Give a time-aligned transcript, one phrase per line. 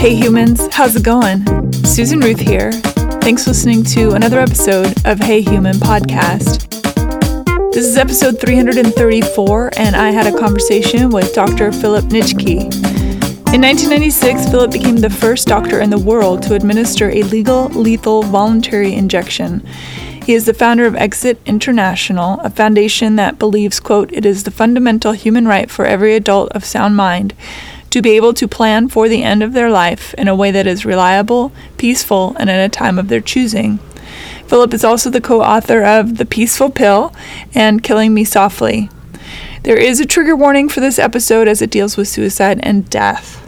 [0.00, 1.44] Hey humans, how's it going?
[1.84, 2.72] Susan Ruth here.
[3.20, 6.66] Thanks for listening to another episode of Hey Human podcast.
[7.74, 11.70] This is episode 334, and I had a conversation with Dr.
[11.70, 12.62] Philip Nitschke.
[13.52, 18.22] In 1996, Philip became the first doctor in the world to administer a legal, lethal,
[18.22, 19.60] voluntary injection.
[20.24, 24.50] He is the founder of Exit International, a foundation that believes, quote, it is the
[24.50, 27.34] fundamental human right for every adult of sound mind
[27.90, 30.66] to be able to plan for the end of their life in a way that
[30.66, 33.78] is reliable, peaceful, and at a time of their choosing.
[34.46, 37.14] Philip is also the co author of The Peaceful Pill
[37.54, 38.90] and Killing Me Softly.
[39.62, 43.39] There is a trigger warning for this episode as it deals with suicide and death.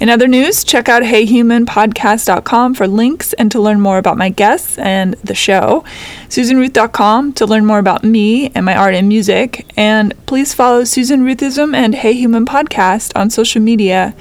[0.00, 4.76] In other news, check out heyhumanpodcast.com for links and to learn more about my guests
[4.78, 5.84] and the show,
[6.28, 11.24] susanruth.com to learn more about me and my art and music, and please follow Susan
[11.24, 14.14] Ruthism and Hey Human Podcast on social media.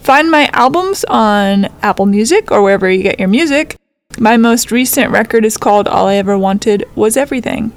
[0.00, 3.76] Find my albums on Apple Music or wherever you get your music.
[4.18, 7.72] My most recent record is called All I Ever Wanted Was Everything.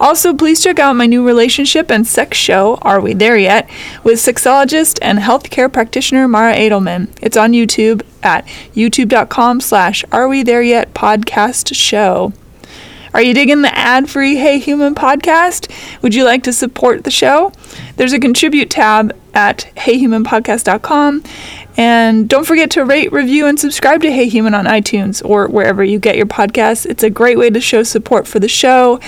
[0.00, 3.68] Also, please check out my new relationship and sex show, Are We There Yet,
[4.02, 7.10] with sexologist and healthcare practitioner Mara Edelman.
[7.20, 12.32] It's on YouTube at youtube.com slash Are We There Yet podcast show.
[13.12, 15.70] Are you digging the ad free Hey Human podcast?
[16.00, 17.52] Would you like to support the show?
[17.96, 21.24] There's a contribute tab at heyhumanpodcast.com.
[21.76, 25.82] And don't forget to rate, review, and subscribe to Hey Human on iTunes or wherever
[25.82, 26.84] you get your podcasts.
[26.84, 29.00] It's a great way to show support for the show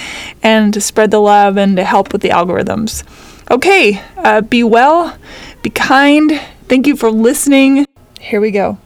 [0.42, 3.04] and to spread the love and to help with the algorithms.
[3.50, 5.16] Okay, uh, be well,
[5.62, 6.40] be kind.
[6.68, 7.84] Thank you for listening.
[8.20, 8.78] Here we go.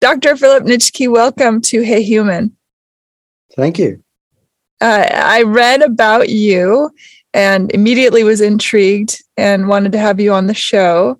[0.00, 0.36] Dr.
[0.36, 2.56] Philip Nitschke, welcome to Hey Human.
[3.56, 4.02] Thank you.
[4.80, 6.90] Uh, I read about you
[7.32, 11.18] and immediately was intrigued and wanted to have you on the show.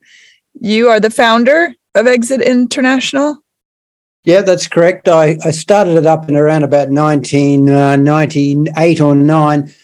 [0.54, 3.38] You are the founder of Exit International.
[4.24, 5.08] Yeah, that's correct.
[5.08, 9.74] I, I started it up in around about 1998 uh, or 9.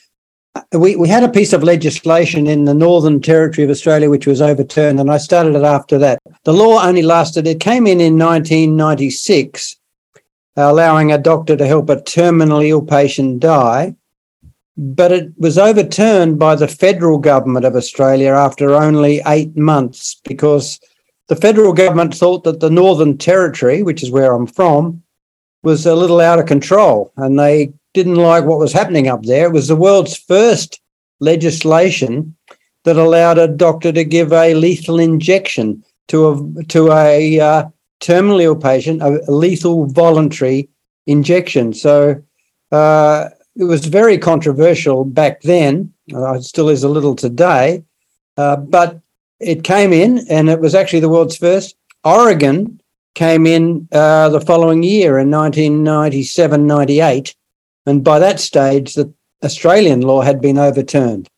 [0.73, 4.41] We, we had a piece of legislation in the Northern Territory of Australia which was
[4.41, 6.19] overturned, and I started it after that.
[6.45, 9.79] The law only lasted, it came in in 1996
[10.59, 13.95] allowing a doctor to help a terminally ill patient die.
[14.81, 20.79] But it was overturned by the federal government of Australia after only eight months because
[21.27, 25.03] the federal government thought that the Northern Territory, which is where I'm from,
[25.65, 29.47] was a little out of control and they didn't like what was happening up there.
[29.47, 30.81] It was the world's first
[31.21, 32.37] legislation
[32.85, 37.65] that allowed a doctor to give a lethal injection to a to a uh,
[38.01, 40.69] terminally ill patient a, lethal voluntary
[41.07, 41.75] injection.
[41.75, 42.23] So
[42.71, 45.93] uh, it was very controversial back then.
[46.13, 47.85] Uh, it still is a little today,
[48.37, 49.01] uh, but
[49.41, 51.77] it came in, and it was actually the world's first.
[52.05, 52.81] Oregon
[53.15, 57.35] came in uh, the following year in 1997 98,
[57.87, 59.13] and by that stage, the
[59.45, 61.29] Australian law had been overturned.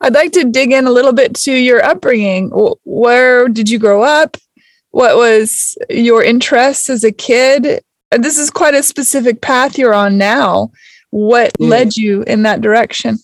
[0.00, 2.50] I'd like to dig in a little bit to your upbringing.
[2.84, 4.36] Where did you grow up?
[4.90, 7.82] what was your interest as a kid?
[8.10, 10.70] And this is quite a specific path you're on now.
[11.10, 11.68] What yeah.
[11.68, 13.18] led you in that direction?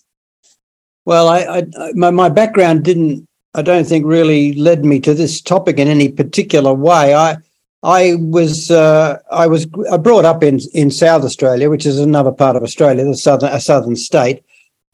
[1.04, 1.40] Well, I,
[1.78, 5.88] I my, my background didn't, I don't think, really led me to this topic in
[5.88, 7.14] any particular way.
[7.14, 7.36] I
[7.82, 12.32] I was uh, I was I brought up in in South Australia, which is another
[12.32, 14.42] part of Australia, the southern a southern state,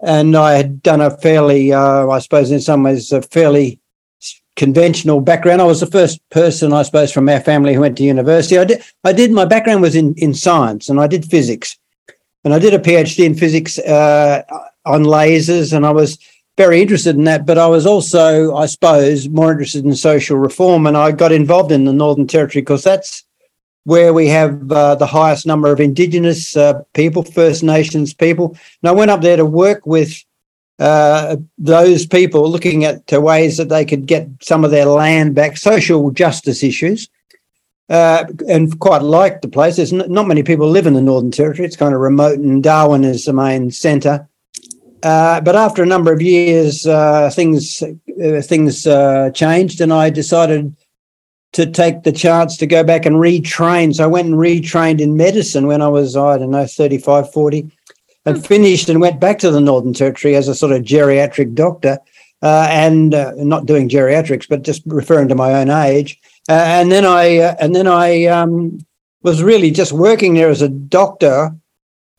[0.03, 3.79] and I had done a fairly, uh, I suppose, in some ways, a fairly
[4.61, 5.63] conventional background.
[5.63, 8.59] I was the first person, I suppose, from our family who went to university.
[8.59, 11.79] I did, I did my background was in, in science and I did physics.
[12.45, 14.43] And I did a PhD in physics uh,
[14.85, 16.19] on lasers and I was
[16.59, 17.47] very interested in that.
[17.47, 20.87] But I was also, I suppose, more interested in social reform.
[20.87, 23.25] And I got involved in the Northern Territory because that's
[23.85, 28.59] where we have uh, the highest number of Indigenous uh, people, First Nations people.
[28.83, 30.23] And I went up there to work with
[30.81, 35.59] uh, those people looking at ways that they could get some of their land back,
[35.59, 37.09] social justice issues,
[37.91, 39.77] uh, and quite like the place.
[39.77, 41.67] There's not many people live in the Northern Territory.
[41.67, 44.27] It's kind of remote, and Darwin is the main centre.
[45.03, 48.85] Uh, but after a number of years, uh, things uh, things
[49.35, 50.75] changed, and I decided
[51.53, 53.95] to take the chance to go back and retrain.
[53.95, 57.71] So I went and retrained in medicine when I was, I don't know, 35, 40
[58.27, 61.99] and finished and went back to the Northern Territory as a sort of geriatric doctor,
[62.43, 66.19] uh, and uh, not doing geriatrics, but just referring to my own age.
[66.49, 68.79] Uh, and then I uh, and then I um,
[69.23, 71.55] was really just working there as a doctor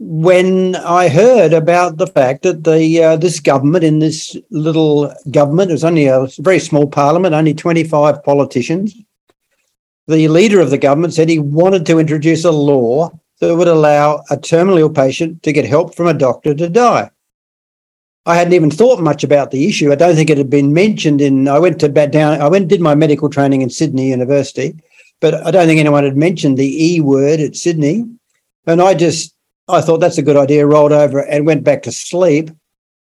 [0.03, 5.69] when I heard about the fact that the uh, this government in this little government,
[5.69, 8.95] it was only a very small parliament, only 25 politicians.
[10.07, 13.11] The leader of the government said he wanted to introduce a law
[13.41, 17.09] that would allow a terminally ill patient to get help from a doctor to die.
[18.27, 19.91] I hadn't even thought much about the issue.
[19.91, 21.47] I don't think it had been mentioned in.
[21.47, 22.39] I went to down.
[22.39, 24.75] I went did my medical training in Sydney University,
[25.19, 28.05] but I don't think anyone had mentioned the E word at Sydney.
[28.67, 29.33] And I just
[29.67, 32.51] I thought that's a good idea, rolled over and went back to sleep.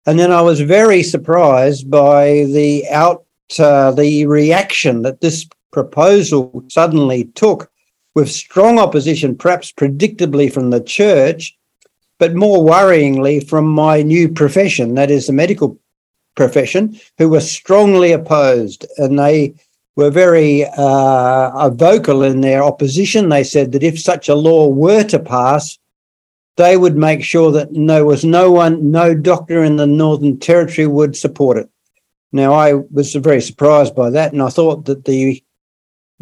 [0.07, 3.23] And then I was very surprised by the out
[3.59, 7.69] uh, the reaction that this proposal suddenly took
[8.15, 11.57] with strong opposition, perhaps predictably from the church,
[12.19, 15.79] but more worryingly from my new profession, that is the medical
[16.35, 18.85] profession, who were strongly opposed.
[18.97, 19.55] And they
[19.95, 23.29] were very uh, vocal in their opposition.
[23.29, 25.77] They said that if such a law were to pass,
[26.55, 30.87] they would make sure that there was no one, no doctor in the Northern Territory
[30.87, 31.69] would support it.
[32.31, 35.42] Now, I was very surprised by that, and I thought that the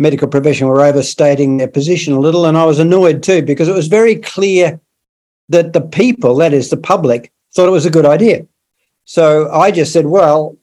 [0.01, 3.75] medical profession were overstating their position a little, and I was annoyed too because it
[3.75, 4.81] was very clear
[5.49, 8.47] that the people, that is the public, thought it was a good idea.
[9.05, 10.57] So I just said, well,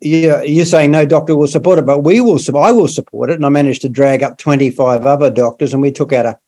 [0.00, 2.38] yeah, you're saying no doctor will support it, but we will.
[2.56, 5.92] I will support it, and I managed to drag up 25 other doctors, and we
[5.92, 6.38] took out a,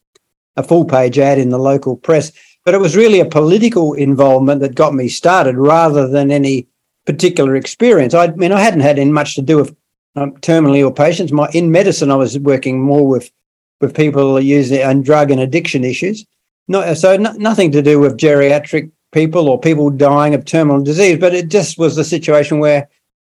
[0.56, 2.32] a full page ad in the local press.
[2.64, 6.66] But it was really a political involvement that got me started rather than any
[7.06, 8.12] particular experience.
[8.12, 9.74] I mean, I hadn't had much to do with
[10.18, 11.32] um, terminally ill patients.
[11.32, 13.30] My in medicine, I was working more with
[13.80, 16.26] with people using and drug and addiction issues.
[16.66, 21.18] No, so no, nothing to do with geriatric people or people dying of terminal disease.
[21.18, 22.88] But it just was the situation where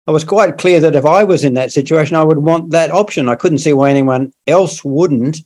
[0.07, 2.91] I was quite clear that if I was in that situation, I would want that
[2.91, 3.29] option.
[3.29, 5.39] I couldn't see why anyone else wouldn't.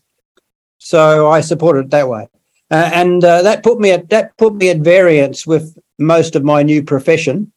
[0.78, 2.28] So I supported it that way.
[2.70, 6.44] Uh, and uh, that put me at that put me at variance with most of
[6.44, 7.50] my new profession.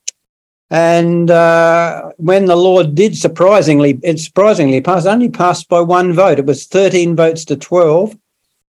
[0.71, 6.39] And uh, when the law did surprisingly, it surprisingly passed, only passed by one vote.
[6.39, 8.17] It was 13 votes to 12.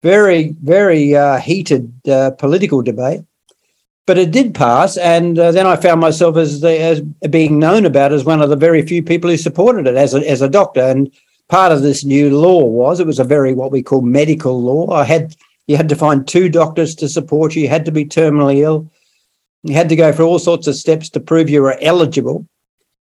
[0.02, 3.20] Very, very uh, heated uh, political debate.
[4.06, 7.84] But it did pass, and uh, then I found myself as, the, as being known
[7.84, 10.48] about as one of the very few people who supported it as a, as a
[10.48, 10.80] doctor.
[10.80, 11.12] And
[11.48, 14.90] part of this new law was it was a very what we call medical law.
[14.90, 15.36] I had
[15.66, 17.62] you had to find two doctors to support you.
[17.62, 18.90] You had to be terminally ill.
[19.62, 22.46] You had to go through all sorts of steps to prove you were eligible.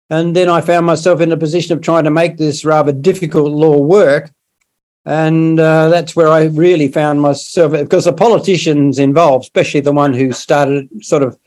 [0.09, 3.51] And then I found myself in a position of trying to make this rather difficult
[3.51, 4.31] law work.
[5.05, 10.13] And uh, that's where I really found myself because the politicians involved, especially the one
[10.13, 11.37] who started sort of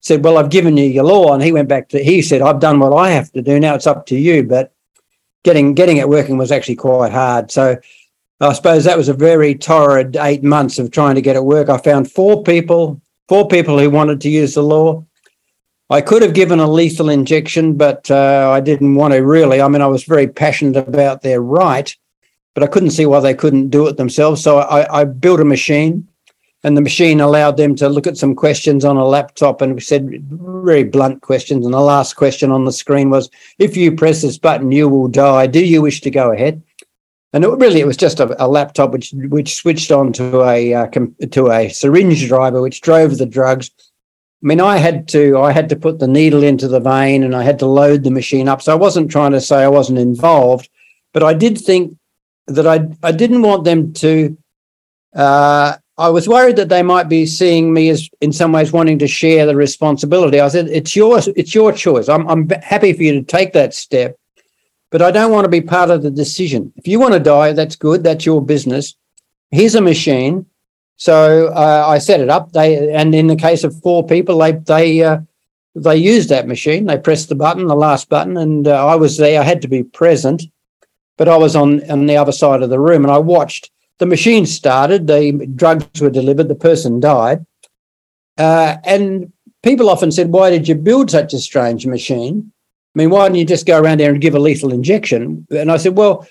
[0.00, 1.32] said, Well, I've given you your law.
[1.34, 3.60] And he went back to, he said, I've done what I have to do.
[3.60, 4.42] Now it's up to you.
[4.42, 4.72] But
[5.42, 7.50] getting getting it working was actually quite hard.
[7.50, 7.78] So
[8.40, 11.68] I suppose that was a very torrid eight months of trying to get it work.
[11.68, 15.04] I found four people, four people who wanted to use the law.
[15.88, 19.62] I could have given a lethal injection, but uh, I didn't want to really.
[19.62, 21.96] I mean, I was very passionate about their right,
[22.54, 24.42] but I couldn't see why they couldn't do it themselves.
[24.42, 26.08] So I, I built a machine,
[26.64, 29.80] and the machine allowed them to look at some questions on a laptop and we
[29.80, 31.64] said very blunt questions.
[31.64, 33.30] And the last question on the screen was
[33.60, 35.46] If you press this button, you will die.
[35.46, 36.60] Do you wish to go ahead?
[37.32, 40.74] And it really it was just a, a laptop which which switched on to a
[40.74, 43.70] uh, com- to a syringe driver which drove the drugs.
[44.42, 47.36] I mean, I had to I had to put the needle into the vein and
[47.36, 48.62] I had to load the machine up.
[48.62, 50.68] So I wasn't trying to say I wasn't involved,
[51.12, 51.96] but I did think
[52.46, 54.36] that I I didn't want them to.
[55.14, 58.98] Uh, I was worried that they might be seeing me as, in some ways, wanting
[59.00, 60.40] to share the responsibility.
[60.40, 61.28] I said, "It's yours.
[61.36, 62.08] It's your choice.
[62.08, 64.16] I'm I'm happy for you to take that step,
[64.90, 66.72] but I don't want to be part of the decision.
[66.76, 68.02] If you want to die, that's good.
[68.04, 68.96] That's your business.
[69.50, 70.46] Here's a machine.
[70.96, 72.52] So uh, I set it up.
[72.52, 75.20] They and in the case of four people, they they uh,
[75.74, 76.86] they used that machine.
[76.86, 79.40] They pressed the button, the last button, and uh, I was there.
[79.40, 80.42] I had to be present,
[81.16, 83.70] but I was on on the other side of the room, and I watched.
[83.98, 85.06] The machine started.
[85.06, 86.48] The drugs were delivered.
[86.48, 87.46] The person died,
[88.36, 89.32] uh, and
[89.62, 92.49] people often said, "Why did you build such a strange machine?"
[92.94, 95.46] I mean, why don't you just go around there and give a lethal injection?
[95.50, 96.26] And I said, well,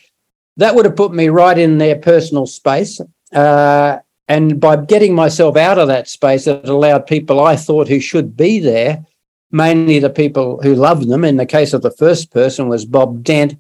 [0.58, 3.00] that would have put me right in their personal space.
[3.32, 8.02] Uh, and by getting myself out of that space, it allowed people I thought who
[8.02, 9.06] should be there,
[9.52, 11.24] mainly the people who loved them.
[11.24, 13.56] In the case of the first person was Bob Dent.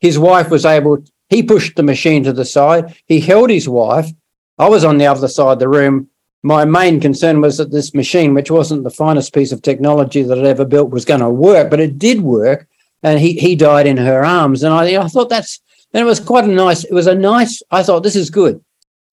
[0.00, 2.96] His wife was able, he pushed the machine to the side.
[3.06, 4.10] He held his wife.
[4.58, 6.08] I was on the other side of the room
[6.42, 10.38] my main concern was that this machine, which wasn't the finest piece of technology that
[10.38, 12.66] I'd ever built, was going to work, but it did work.
[13.02, 14.62] And he, he died in her arms.
[14.62, 15.60] And I, I thought that's,
[15.92, 18.62] and it was quite a nice, it was a nice, I thought this is good.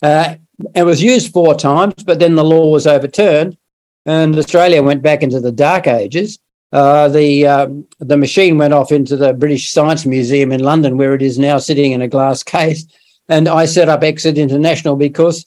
[0.02, 0.36] Uh,
[0.76, 3.58] It was used four times, but then the law was overturned,
[4.06, 6.38] and Australia went back into the dark ages.
[6.72, 11.16] Uh, the um, the machine went off into the British Science Museum in London, where
[11.16, 12.86] it is now sitting in a glass case.
[13.28, 15.46] And I set up Exit International because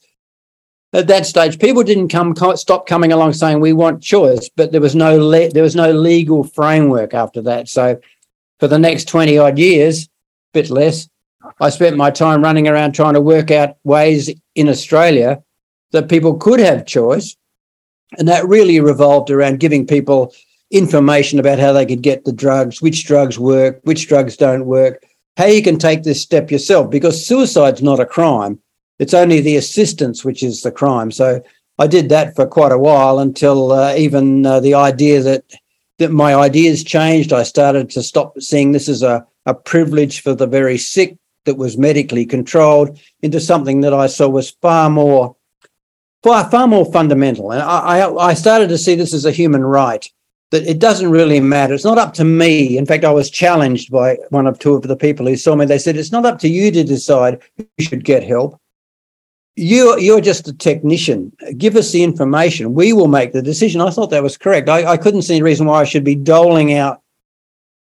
[0.93, 4.81] at that stage people didn't come stop coming along saying we want choice, but there
[4.81, 7.69] was no le- there was no legal framework after that.
[7.69, 8.01] So
[8.61, 10.09] for the next twenty odd years,
[10.53, 11.09] bit less,
[11.61, 15.43] I spent my time running around trying to work out ways in Australia
[15.93, 17.37] that people could have choice,
[18.19, 20.33] and that really revolved around giving people
[20.71, 25.05] information about how they could get the drugs, which drugs work, which drugs don't work,
[25.37, 28.59] how you can take this step yourself, because suicide's not a crime.
[29.03, 31.11] It's only the assistance which is the crime.
[31.11, 31.43] So
[31.81, 35.43] I did that for quite a while until uh, even uh, the idea that
[35.99, 37.33] that my ideas changed.
[37.33, 41.57] I started to stop seeing this as a, a privilege for the very sick that
[41.57, 45.35] was medically controlled into something that I saw was far more
[46.23, 47.51] far, far more fundamental.
[47.51, 50.09] And I, I, I started to see this as a human right
[50.53, 51.75] that it doesn't really matter.
[51.75, 52.79] It's not up to me.
[52.79, 55.67] In fact, I was challenged by one of two of the people who saw me.
[55.67, 58.62] They said, it's not up to you to decide who should get help.
[59.55, 61.31] You, you're just a technician.
[61.59, 62.73] Give us the information.
[62.73, 63.81] We will make the decision.
[63.81, 64.69] I thought that was correct.
[64.69, 67.03] I, I couldn't see any reason why I should be doling out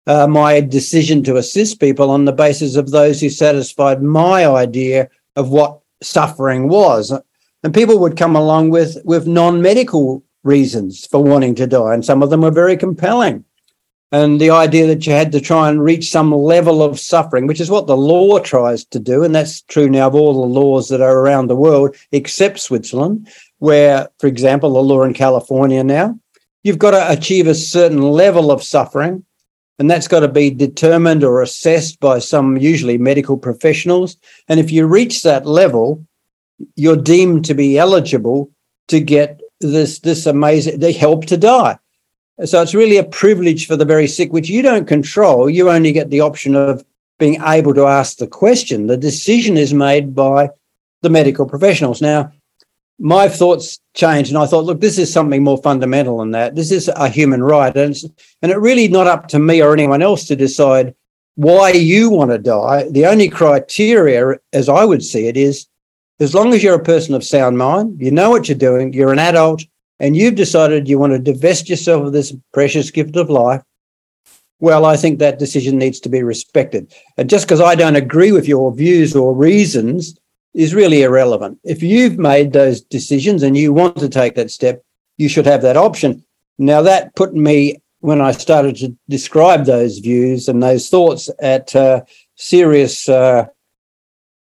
[0.08, 5.10] uh, my decision to assist people on the basis of those who satisfied my idea
[5.36, 7.14] of what suffering was.
[7.64, 12.22] And people would come along with, with non-medical reasons for wanting to die, and some
[12.22, 13.46] of them were very compelling.
[14.14, 17.60] And the idea that you had to try and reach some level of suffering, which
[17.60, 20.90] is what the law tries to do, and that's true now of all the laws
[20.90, 23.28] that are around the world, except Switzerland,
[23.58, 26.16] where, for example, the law in California now,
[26.62, 29.26] you've got to achieve a certain level of suffering,
[29.80, 34.16] and that's got to be determined or assessed by some usually medical professionals.
[34.48, 36.06] And if you reach that level,
[36.76, 38.52] you're deemed to be eligible
[38.90, 41.80] to get this this amazing they help to die
[42.46, 45.50] so it's really a privilege for the very sick which you don't control.
[45.50, 46.84] You only get the option of
[47.20, 48.88] being able to ask the question.
[48.88, 50.50] The decision is made by
[51.02, 52.02] the medical professionals.
[52.02, 52.32] Now
[53.00, 56.56] my thoughts changed and i thought look this is something more fundamental than that.
[56.56, 57.76] This is a human right.
[57.76, 58.04] And it's,
[58.42, 60.96] and it really not up to me or anyone else to decide
[61.36, 62.90] why you want to die.
[62.90, 65.68] The only criteria as i would see it is
[66.20, 69.12] as long as you're a person of sound mind, you know what you're doing, you're
[69.12, 69.64] an adult,
[70.00, 73.62] and you've decided you want to divest yourself of this precious gift of life,
[74.60, 76.94] well, I think that decision needs to be respected.
[77.18, 80.18] And just because I don't agree with your views or reasons
[80.54, 81.60] is really irrelevant.
[81.64, 84.84] If you've made those decisions and you want to take that step,
[85.18, 86.24] you should have that option.
[86.58, 91.76] Now, that put me, when I started to describe those views and those thoughts, at
[91.76, 92.02] uh,
[92.36, 93.48] serious uh,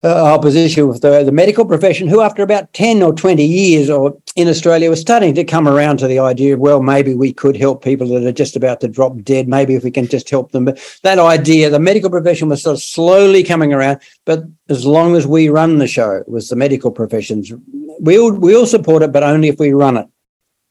[0.04, 4.14] uh, opposition with the, the medical profession, who after about 10 or 20 years or
[4.36, 7.56] in Australia was starting to come around to the idea of, well, maybe we could
[7.56, 9.48] help people that are just about to drop dead.
[9.48, 10.66] Maybe if we can just help them.
[10.66, 14.00] But that idea, the medical profession was sort of slowly coming around.
[14.26, 17.50] But as long as we run the show, was the medical professions.
[17.72, 20.06] We'll, we'll support it, but only if we run it,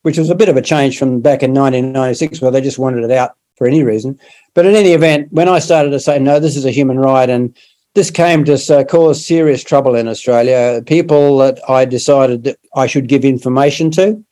[0.03, 3.03] which was a bit of a change from back in 1996 where they just wanted
[3.03, 4.19] it out for any reason.
[4.53, 7.29] But in any event, when I started to say, no, this is a human right
[7.29, 7.55] and
[7.95, 10.81] this came to uh, cause serious trouble in Australia.
[10.85, 14.23] People that I decided that I should give information to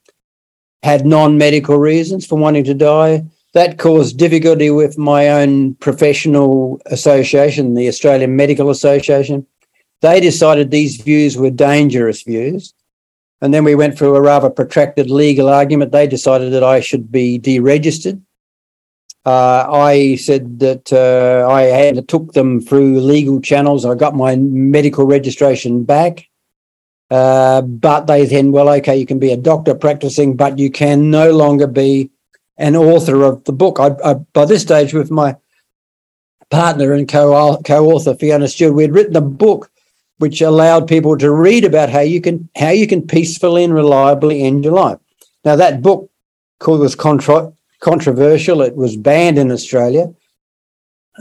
[0.84, 3.24] had non medical reasons for wanting to die.
[3.54, 9.46] That caused difficulty with my own professional association, the Australian Medical Association.
[10.02, 12.74] They decided these views were dangerous views.
[13.42, 15.92] And then we went through a rather protracted legal argument.
[15.92, 18.22] They decided that I should be deregistered
[19.26, 23.86] uh, I said that uh, I had took them through legal channels.
[23.86, 26.28] I got my medical registration back.
[27.12, 31.12] Uh, but they then, well, okay, you can be a doctor practicing, but you can
[31.12, 32.10] no longer be
[32.58, 33.80] an author of the book.
[33.80, 35.36] I, I by this stage, with my
[36.50, 39.70] partner and co co-author Fiona Stewart, we had written a book
[40.20, 44.44] which allowed people to read about how you can how you can peacefully and reliably
[44.44, 45.00] end your life.
[45.44, 46.10] Now that book
[46.60, 47.52] called was contra-
[47.82, 48.62] controversial.
[48.62, 50.14] It was banned in Australia.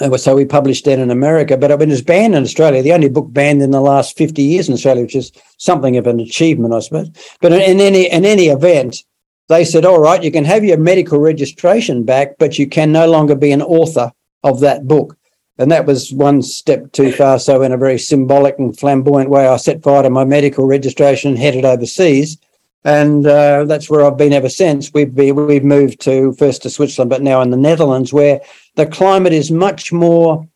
[0.00, 2.82] Uh, so we published that in America, but it was banned in Australia.
[2.82, 6.06] The only book banned in the last 50 years in Australia, which is something of
[6.06, 7.10] an achievement, I suppose.
[7.40, 9.02] But in any in any event,
[9.48, 13.10] they said, all right, you can have your medical registration back, but you can no
[13.10, 14.12] longer be an author
[14.44, 15.16] of that book.
[15.58, 17.38] And that was one step too far.
[17.38, 21.32] So, in a very symbolic and flamboyant way, I set fire to my medical registration
[21.32, 22.38] and headed overseas
[22.84, 24.92] and uh, that's where I've been ever since.
[24.92, 28.40] We've we've moved to first to Switzerland, but now in the Netherlands, where
[28.76, 30.48] the climate is much more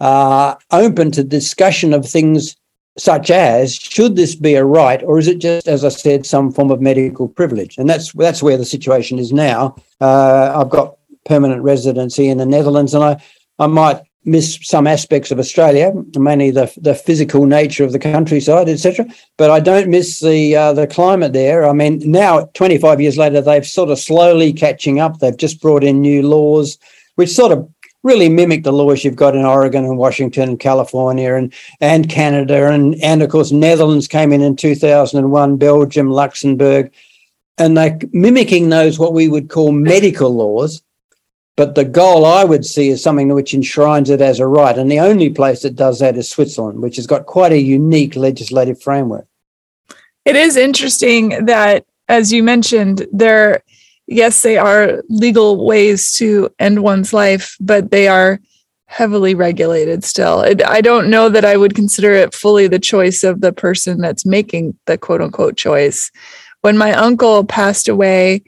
[0.00, 2.56] uh, open to discussion of things
[2.96, 6.50] such as should this be a right or is it just as i said some
[6.50, 10.96] form of medical privilege and that's that's where the situation is now uh, i've got
[11.24, 13.22] permanent residency in the netherlands and i
[13.60, 18.68] i might miss some aspects of australia mainly the the physical nature of the countryside
[18.68, 19.06] etc
[19.36, 23.40] but i don't miss the uh, the climate there i mean now 25 years later
[23.40, 26.78] they've sort of slowly catching up they've just brought in new laws
[27.14, 27.68] which sort of
[28.02, 32.70] really mimic the laws you've got in Oregon and Washington and California and, and Canada.
[32.70, 36.92] And, and of course, Netherlands came in in 2001, Belgium, Luxembourg,
[37.58, 40.82] and they're mimicking those what we would call medical laws.
[41.58, 44.78] But the goal I would see is something which enshrines it as a right.
[44.78, 48.14] And the only place that does that is Switzerland, which has got quite a unique
[48.14, 49.26] legislative framework.
[50.24, 53.64] It is interesting that, as you mentioned, there
[54.06, 58.38] yes, they are legal ways to end one's life, but they are
[58.86, 60.46] heavily regulated still.
[60.64, 64.24] I don't know that I would consider it fully the choice of the person that's
[64.24, 66.12] making the quote unquote choice.
[66.60, 68.44] When my uncle passed away,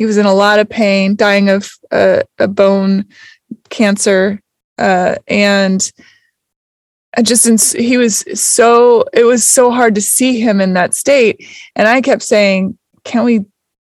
[0.00, 3.04] he was in a lot of pain, dying of uh, a bone
[3.68, 4.40] cancer.
[4.78, 5.92] Uh, and
[7.14, 11.46] I just, he was so, it was so hard to see him in that state.
[11.76, 13.44] And I kept saying, "Can't we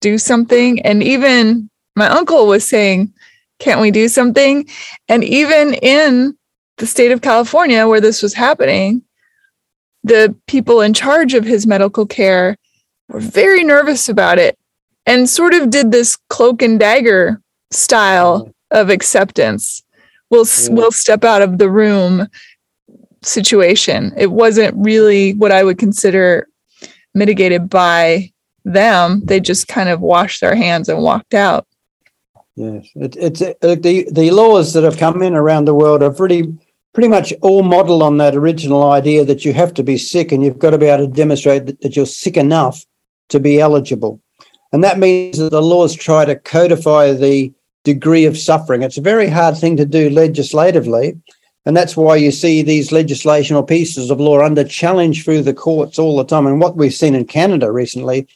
[0.00, 0.82] do something.
[0.82, 3.14] And even my uncle was saying,
[3.60, 4.66] Can't we do something?
[5.08, 6.36] And even in
[6.78, 9.02] the state of California where this was happening,
[10.02, 12.56] the people in charge of his medical care
[13.08, 14.58] were very nervous about it
[15.06, 17.40] and sort of did this cloak and dagger
[17.70, 19.82] style of acceptance.
[20.30, 22.26] We'll, we'll step out of the room
[23.22, 24.12] situation.
[24.16, 26.48] It wasn't really what I would consider
[27.14, 28.32] mitigated by
[28.64, 29.22] them.
[29.24, 31.66] They just kind of washed their hands and walked out.
[32.54, 36.12] Yes, it, it's uh, the the laws that have come in around the world are
[36.12, 36.54] pretty
[36.92, 40.44] pretty much all modeled on that original idea that you have to be sick and
[40.44, 42.84] you've got to be able to demonstrate that, that you're sick enough
[43.30, 44.20] to be eligible.
[44.72, 47.52] And that means that the laws try to codify the
[47.84, 48.82] degree of suffering.
[48.82, 51.20] It's a very hard thing to do legislatively.
[51.64, 55.98] And that's why you see these legislation pieces of law under challenge through the courts
[55.98, 56.46] all the time.
[56.46, 58.26] And what we've seen in Canada recently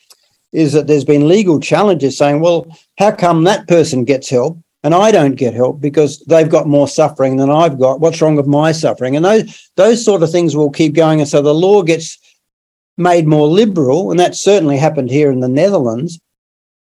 [0.52, 2.66] is that there's been legal challenges saying, well,
[2.98, 6.86] how come that person gets help and I don't get help because they've got more
[6.86, 8.00] suffering than I've got?
[8.00, 9.16] What's wrong with my suffering?
[9.16, 11.20] And those those sort of things will keep going.
[11.20, 12.18] And so the law gets
[12.96, 16.18] made more liberal, and that certainly happened here in the Netherlands.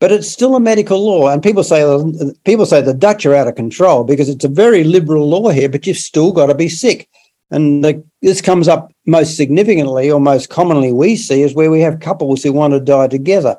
[0.00, 2.02] But it's still a medical law, and people say uh,
[2.44, 5.68] people say the Dutch are out of control because it's a very liberal law here,
[5.68, 7.08] but you've still got to be sick.
[7.50, 11.80] And the, this comes up most significantly or most commonly we see is where we
[11.80, 13.56] have couples who want to die together,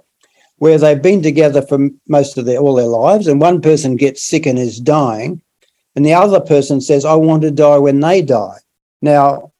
[0.57, 4.21] where they've been together for most of their all their lives, and one person gets
[4.21, 5.41] sick and is dying,
[5.95, 8.57] and the other person says, I want to die when they die.
[9.01, 9.53] Now,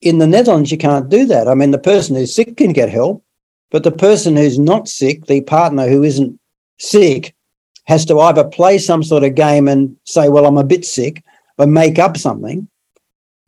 [0.00, 1.46] in the Netherlands, you can't do that.
[1.46, 3.24] I mean, the person who's sick can get help,
[3.72, 6.38] but the person who's not sick, the partner who isn't
[6.78, 7.34] sick,
[7.86, 11.24] has to either play some sort of game and say, Well, I'm a bit sick,
[11.58, 12.68] or make up something.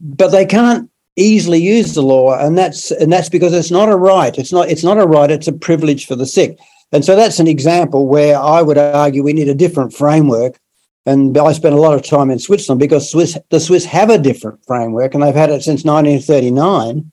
[0.01, 3.97] But they can't easily use the law and that's and that's because it's not a
[3.97, 4.37] right.
[4.37, 6.59] It's not it's not a right it's a privilege for the sick.
[6.91, 10.59] And so that's an example where i would argue we need a different framework.
[11.07, 14.19] And i spent a lot of time in switzerland because swiss the swiss have a
[14.19, 17.13] different framework and they've had it since 1939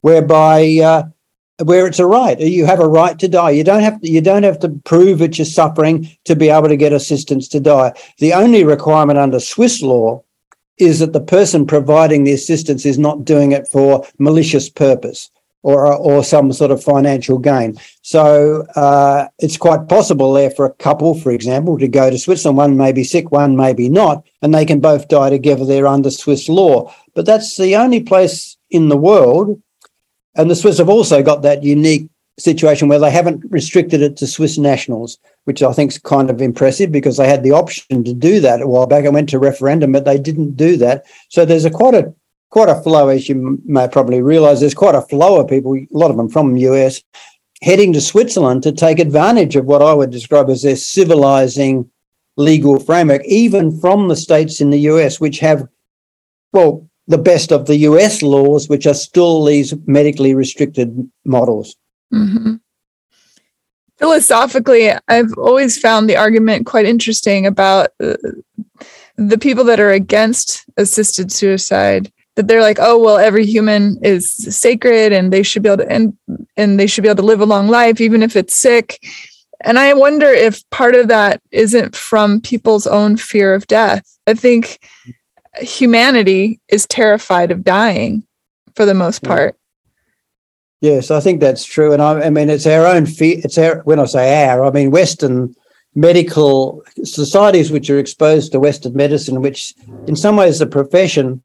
[0.00, 1.02] whereby uh,
[1.62, 4.20] where it's a right you have a right to die you don't have to, you
[4.20, 7.92] don't have to prove that you're suffering to be able to get assistance to die
[8.18, 10.22] the only requirement under swiss law
[10.78, 15.30] is that the person providing the assistance is not doing it for malicious purpose
[15.64, 17.76] or, or some sort of financial gain.
[18.02, 22.58] So uh, it's quite possible there for a couple, for example, to go to Switzerland.
[22.58, 25.86] One may be sick, one may be not, and they can both die together there
[25.86, 26.94] under Swiss law.
[27.14, 29.60] But that's the only place in the world.
[30.36, 34.26] And the Swiss have also got that unique situation where they haven't restricted it to
[34.26, 38.14] Swiss nationals which I think is kind of impressive because they had the option to
[38.14, 39.04] do that a while back.
[39.04, 41.04] I went to referendum, but they didn't do that.
[41.28, 42.12] So there's a quite a
[42.50, 44.60] quite a flow, as you may probably realise.
[44.60, 47.02] There's quite a flow of people, a lot of them from the US,
[47.62, 51.90] heading to Switzerland to take advantage of what I would describe as their civilizing
[52.36, 55.68] legal framework, even from the states in the US, which have,
[56.52, 61.76] well, the best of the US laws, which are still these medically restricted models.
[62.12, 62.54] Mm-hmm
[63.98, 68.16] philosophically, I've always found the argument quite interesting about uh,
[69.16, 72.12] the people that are against assisted suicide.
[72.36, 75.90] That they're like, oh well, every human is sacred, and they should be able to
[75.90, 76.18] and
[76.56, 78.98] and they should be able to live a long life, even if it's sick.
[79.60, 84.04] And I wonder if part of that isn't from people's own fear of death.
[84.26, 84.80] I think
[85.58, 88.24] humanity is terrified of dying
[88.74, 89.56] for the most part.
[90.80, 93.40] Yes, I think that's true, and I, I mean it's our own fear.
[93.42, 95.54] It's our when I say our, I mean Western
[95.94, 99.74] medical societies which are exposed to Western medicine, which
[100.06, 101.42] in some ways the profession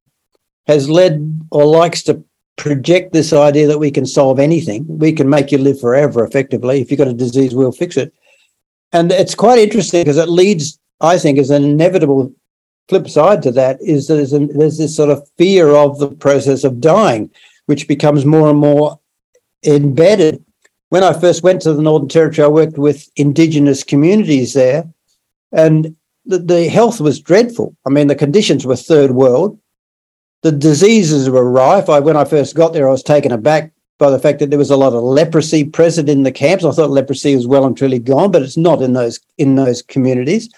[0.68, 2.24] has led or likes to
[2.58, 4.86] project this idea that we can solve anything.
[4.88, 6.82] We can make you live forever, effectively.
[6.82, 8.14] If you've got a disease, we'll fix it.
[8.92, 12.34] And it's quite interesting because it leads, I think, as an inevitable
[12.90, 16.64] flip side to that is there's, a, there's this sort of fear of the process
[16.64, 17.30] of dying,
[17.68, 19.00] which becomes more and more
[19.64, 20.44] embedded.
[20.90, 24.90] When I first went to the Northern Territory, I worked with Indigenous communities there,
[25.52, 27.76] and the, the health was dreadful.
[27.86, 29.60] I mean, the conditions were third world.
[30.42, 31.90] The diseases were rife.
[31.90, 34.58] I, when I first got there, I was taken aback by the fact that there
[34.58, 36.64] was a lot of leprosy present in the camps.
[36.64, 39.82] I thought leprosy was well and truly gone, but it's not in those in those
[39.84, 40.50] communities.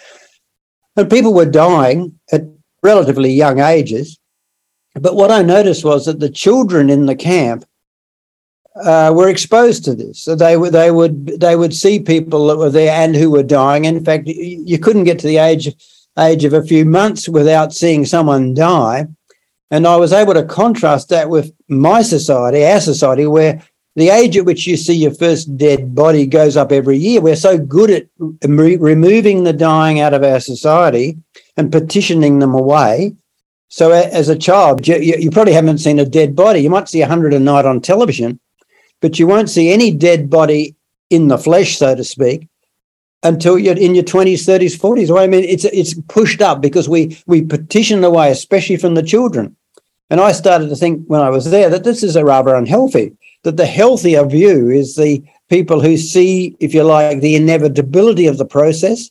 [0.96, 2.42] And people were dying at
[2.82, 4.18] relatively young ages.
[4.94, 7.64] But what I noticed was that the children in the camp
[8.76, 10.22] uh, were exposed to this.
[10.22, 13.42] So they would they would they would see people that were there and who were
[13.42, 13.84] dying.
[13.84, 15.74] In fact, you couldn't get to the age
[16.18, 19.06] age of a few months without seeing someone die.
[19.70, 23.62] And I was able to contrast that with my society, our society, where
[23.94, 27.20] the age at which you see your first dead body goes up every year.
[27.20, 28.06] We're so good at
[28.42, 31.18] re- removing the dying out of our society
[31.56, 33.14] and petitioning them away.
[33.68, 36.60] So, as a child, you, you probably haven't seen a dead body.
[36.60, 38.38] You might see a hundred a night on television,
[39.00, 40.74] but you won't see any dead body
[41.08, 42.48] in the flesh, so to speak,
[43.22, 45.08] until you're in your 20s, 30s, 40s.
[45.08, 49.02] Well, I mean, it's it's pushed up because we we petition away, especially from the
[49.02, 49.56] children.
[50.12, 53.16] And I started to think when I was there that this is a rather unhealthy,
[53.44, 58.36] that the healthier view is the people who see, if you like, the inevitability of
[58.36, 59.10] the process.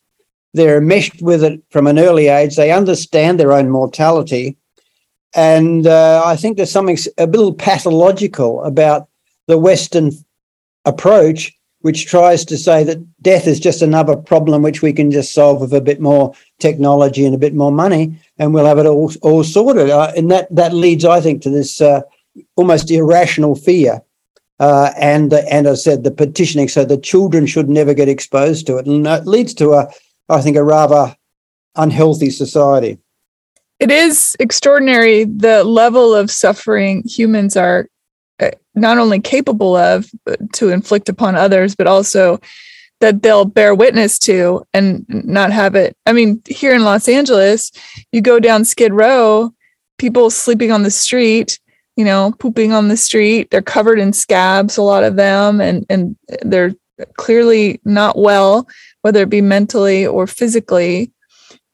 [0.53, 2.55] They're meshed with it from an early age.
[2.55, 4.57] They understand their own mortality.
[5.33, 9.09] And uh, I think there's something a little pathological about
[9.47, 10.11] the Western
[10.85, 11.51] approach,
[11.81, 15.61] which tries to say that death is just another problem which we can just solve
[15.61, 19.11] with a bit more technology and a bit more money and we'll have it all
[19.21, 19.89] all sorted.
[19.89, 22.01] Uh, and that that leads, I think, to this uh,
[22.55, 24.01] almost irrational fear.
[24.59, 28.77] Uh, and and I said the petitioning, so the children should never get exposed to
[28.77, 29.91] it, and it leads to a,
[30.29, 31.15] I think, a rather
[31.75, 32.99] unhealthy society.
[33.79, 37.89] It is extraordinary the level of suffering humans are
[38.75, 40.09] not only capable of
[40.53, 42.39] to inflict upon others, but also
[43.01, 45.97] that they'll bear witness to and not have it.
[46.05, 47.71] I mean, here in Los Angeles,
[48.11, 49.53] you go down Skid Row,
[49.97, 51.59] people sleeping on the street,
[51.95, 53.49] you know, pooping on the street.
[53.49, 56.73] They're covered in scabs, a lot of them, and and they're
[57.17, 58.67] clearly not well,
[59.01, 61.11] whether it be mentally or physically.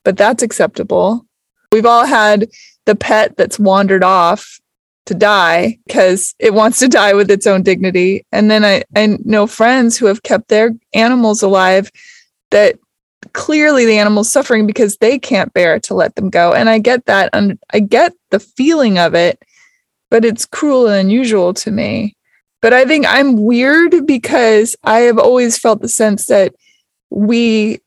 [0.04, 1.26] But that's acceptable.
[1.72, 2.50] We've all had
[2.86, 4.60] the pet that's wandered off
[5.08, 8.26] to die because it wants to die with its own dignity.
[8.32, 11.90] And then I, I know friends who have kept their animals alive
[12.52, 12.78] that
[13.34, 16.54] clearly the animal's suffering because they can't bear to let them go.
[16.54, 17.30] And I get that.
[17.34, 19.42] And I get the feeling of it,
[20.12, 22.16] but it's cruel and unusual to me.
[22.62, 26.54] But I think I'm weird because I have always felt the sense that
[27.10, 27.80] we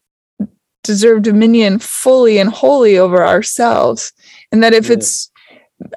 [0.84, 4.12] deserve dominion fully and wholly over ourselves.
[4.52, 4.94] And that if yeah.
[4.94, 5.29] it's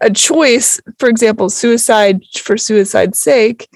[0.02, 3.68] a choice, for example, suicide for suicide's sake,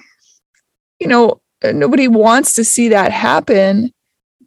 [0.99, 3.91] you know, nobody wants to see that happen.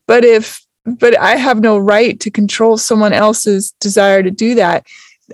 [0.06, 4.86] But if, but I have no right to control someone else's desire to do that.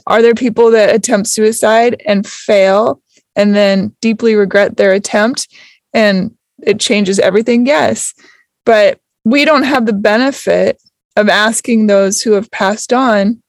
[0.07, 3.01] Are there people that attempt suicide and fail
[3.35, 5.49] and then deeply regret their attempt
[5.95, 7.67] and it changes everything?
[7.67, 8.12] Yes.
[8.65, 10.83] But we don't have the benefit
[11.17, 13.43] of asking those who have passed on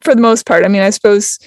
[0.00, 0.64] for the most part.
[0.64, 1.38] I mean, I suppose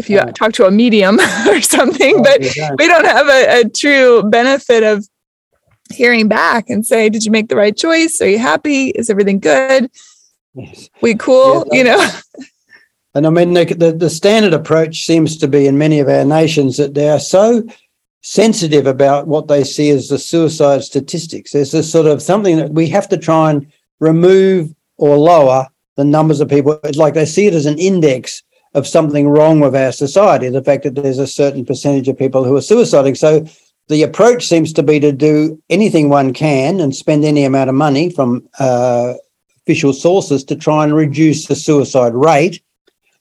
[0.00, 0.30] if you oh.
[0.32, 2.40] talk to a medium or something, oh, but
[2.78, 5.06] we don't have a, a, true benefit of
[5.92, 8.20] hearing back and say, did you make the right choice?
[8.20, 8.88] Are you happy?
[8.90, 9.90] Is everything good?
[10.54, 10.88] Yes.
[11.02, 12.46] We cool, yes, you know?
[13.14, 16.24] And I mean, the, the, the standard approach seems to be in many of our
[16.24, 17.62] nations that they are so
[18.22, 21.52] sensitive about what they see as the suicide statistics.
[21.52, 26.04] There's this sort of something that we have to try and remove or lower the
[26.04, 26.78] numbers of people.
[26.84, 28.42] It's like they see it as an index
[28.74, 32.44] of something wrong with our society, the fact that there's a certain percentage of people
[32.44, 33.16] who are suiciding.
[33.16, 33.46] So
[33.88, 37.74] the approach seems to be to do anything one can and spend any amount of
[37.74, 39.14] money from uh,
[39.62, 42.62] official sources to try and reduce the suicide rate.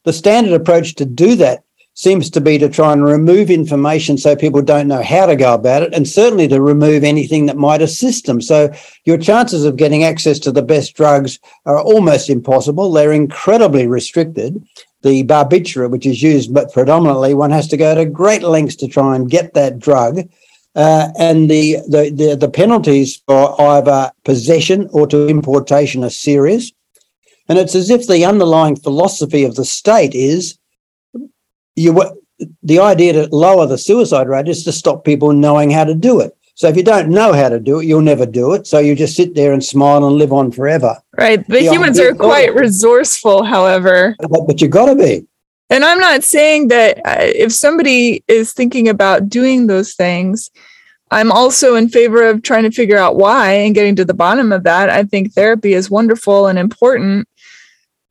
[0.03, 1.63] The standard approach to do that
[1.95, 5.53] seems to be to try and remove information so people don't know how to go
[5.53, 8.39] about it, and certainly to remove anything that might assist them.
[8.39, 8.71] So
[9.03, 12.91] your chances of getting access to the best drugs are almost impossible.
[12.91, 14.63] They're incredibly restricted
[15.01, 18.87] the barbiturate, which is used but predominantly, one has to go to great lengths to
[18.87, 20.27] try and get that drug.
[20.75, 26.71] Uh, and the, the, the the penalties for either possession or to importation are serious.
[27.47, 30.59] And it's as if the underlying philosophy of the state is
[31.75, 31.99] you
[32.61, 36.19] the idea to lower the suicide rate is to stop people knowing how to do
[36.19, 36.37] it.
[36.59, 38.67] So if you don't know how to do it, you'll never do it.
[38.67, 40.97] So you just sit there and smile and live on forever.
[41.17, 41.47] Right.
[41.47, 44.17] The, the humans are quite resourceful, however.
[44.19, 45.25] But, but you've got to be.
[45.69, 50.51] And I'm not saying that uh, if somebody is thinking about doing those things,
[51.11, 54.51] I'm also in favor of trying to figure out why and getting to the bottom
[54.51, 54.89] of that.
[54.89, 57.25] I think therapy is wonderful and important.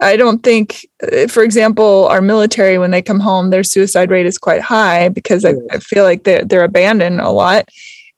[0.00, 4.24] I don't think, uh, for example, our military, when they come home, their suicide rate
[4.24, 7.68] is quite high because I, I feel like they're, they're abandoned a lot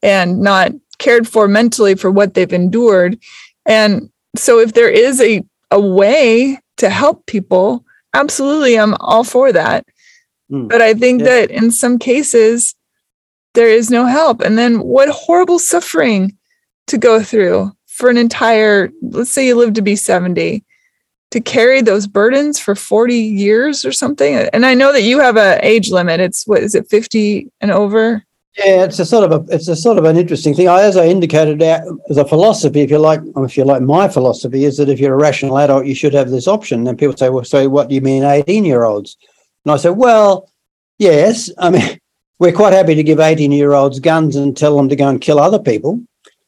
[0.03, 3.19] and not cared for mentally for what they've endured.
[3.67, 7.85] And so, if there is a, a way to help people,
[8.15, 9.87] absolutely, I'm all for that.
[10.51, 10.69] Mm.
[10.69, 11.27] But I think yeah.
[11.27, 12.75] that in some cases,
[13.55, 14.41] there is no help.
[14.41, 16.37] And then, what horrible suffering
[16.87, 20.65] to go through for an entire, let's say you live to be 70
[21.31, 25.37] to carry those burdens for 40 years or something and i know that you have
[25.37, 28.25] a age limit it's what is it 50 and over
[28.59, 30.69] yeah it's a sort of a it's a sort of an interesting thing.
[30.69, 34.65] As i indicated uh, as a philosophy if you like if you like my philosophy
[34.65, 36.87] is that if you're a rational adult you should have this option.
[36.87, 39.17] And people say well so what do you mean 18 year olds
[39.65, 40.51] and i say well
[40.99, 41.51] yes.
[41.59, 42.01] I mean
[42.39, 45.21] we're quite happy to give 18 year olds guns and tell them to go and
[45.21, 46.01] kill other people.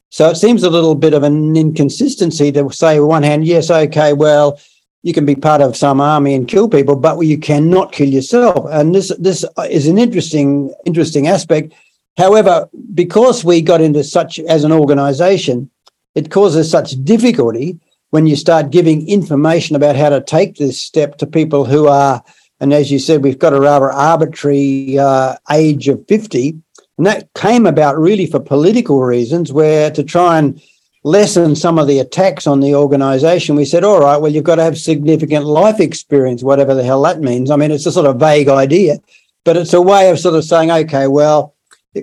[0.09, 3.71] So it seems a little bit of an inconsistency to say, on one hand, yes,
[3.71, 4.61] okay, well,
[5.03, 8.67] you can be part of some army and kill people, but you cannot kill yourself.
[8.71, 11.73] And this this is an interesting interesting aspect.
[12.17, 15.71] However, because we got into such as an organization,
[16.15, 17.79] it causes such difficulty
[18.11, 22.23] when you start giving information about how to take this step to people who are,
[22.61, 26.61] and as you said, we've got a rather arbitrary uh, age of 50.
[26.99, 30.61] And that came about really for political reasons, where to try and
[31.05, 34.57] lessen some of the attacks on the organization, we said, all right, well, you've got
[34.57, 37.51] to have significant life experience, whatever the hell that means.
[37.51, 38.99] I mean, it's a sort of vague idea,
[39.45, 41.55] but it's a way of sort of saying, okay, well,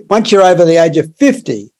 [0.08, 1.70] once you're over the age of 50,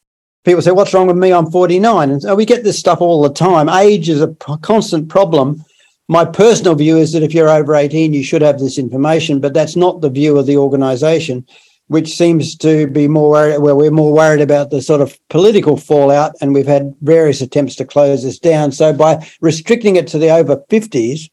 [0.45, 1.33] people say, what's wrong with me?
[1.33, 2.11] I'm 49.
[2.11, 3.69] And so we get this stuff all the time.
[3.69, 5.65] Age is a constant problem.
[6.09, 9.55] My personal view is that if you're over 18, you should have this information, but
[9.55, 11.47] that's not the view of the organization
[11.91, 15.77] which seems to be more worried, well, we're more worried about the sort of political
[15.77, 18.71] fallout, and we've had various attempts to close this down.
[18.71, 21.29] So by restricting it to the over 50s,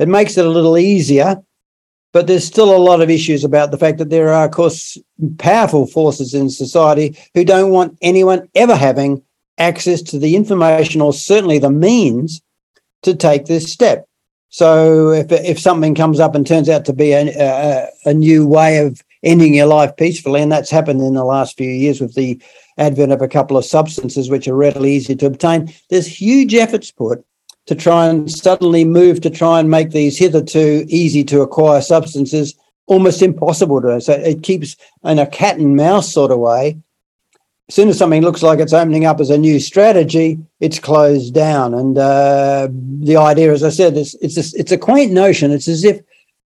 [0.00, 1.40] it makes it a little easier.
[2.16, 4.96] But there's still a lot of issues about the fact that there are, of course,
[5.36, 9.22] powerful forces in society who don't want anyone ever having
[9.58, 12.40] access to the information or certainly the means
[13.02, 14.08] to take this step.
[14.48, 18.46] So if if something comes up and turns out to be a, a, a new
[18.46, 20.40] way of ending your life peacefully.
[20.40, 22.40] And that's happened in the last few years with the
[22.78, 25.70] advent of a couple of substances which are readily easy to obtain.
[25.90, 27.26] There's huge efforts put
[27.66, 32.54] to try and suddenly move to try and make these hitherto easy to acquire substances
[32.86, 34.00] almost impossible to.
[34.00, 36.78] So it keeps in a cat and mouse sort of way.
[37.68, 41.34] As soon as something looks like it's opening up as a new strategy, it's closed
[41.34, 41.74] down.
[41.74, 45.50] And uh, the idea, as I said, is it's a, it's a quaint notion.
[45.50, 46.00] It's as if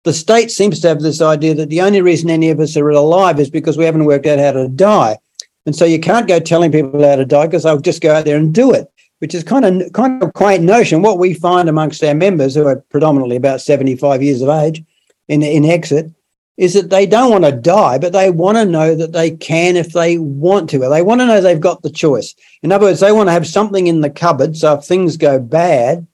[0.05, 2.91] the state seems to have this idea that the only reason any of us are
[2.91, 5.17] alive is because we haven't worked out how to die.
[5.65, 8.27] And so you can't go telling people how to die because they'll just go out
[8.27, 11.03] there and do it, which is kind of kind of quaint notion.
[11.03, 14.83] What we find amongst our members, who are predominantly about 75 years of age
[15.29, 16.13] in, in exit,
[16.57, 19.77] is that they don't want to die, but they want to know that they can
[19.77, 20.79] if they want to.
[20.79, 22.35] They want to know they've got the choice.
[22.63, 24.57] In other words, they want to have something in the cupboard.
[24.57, 26.07] So if things go bad,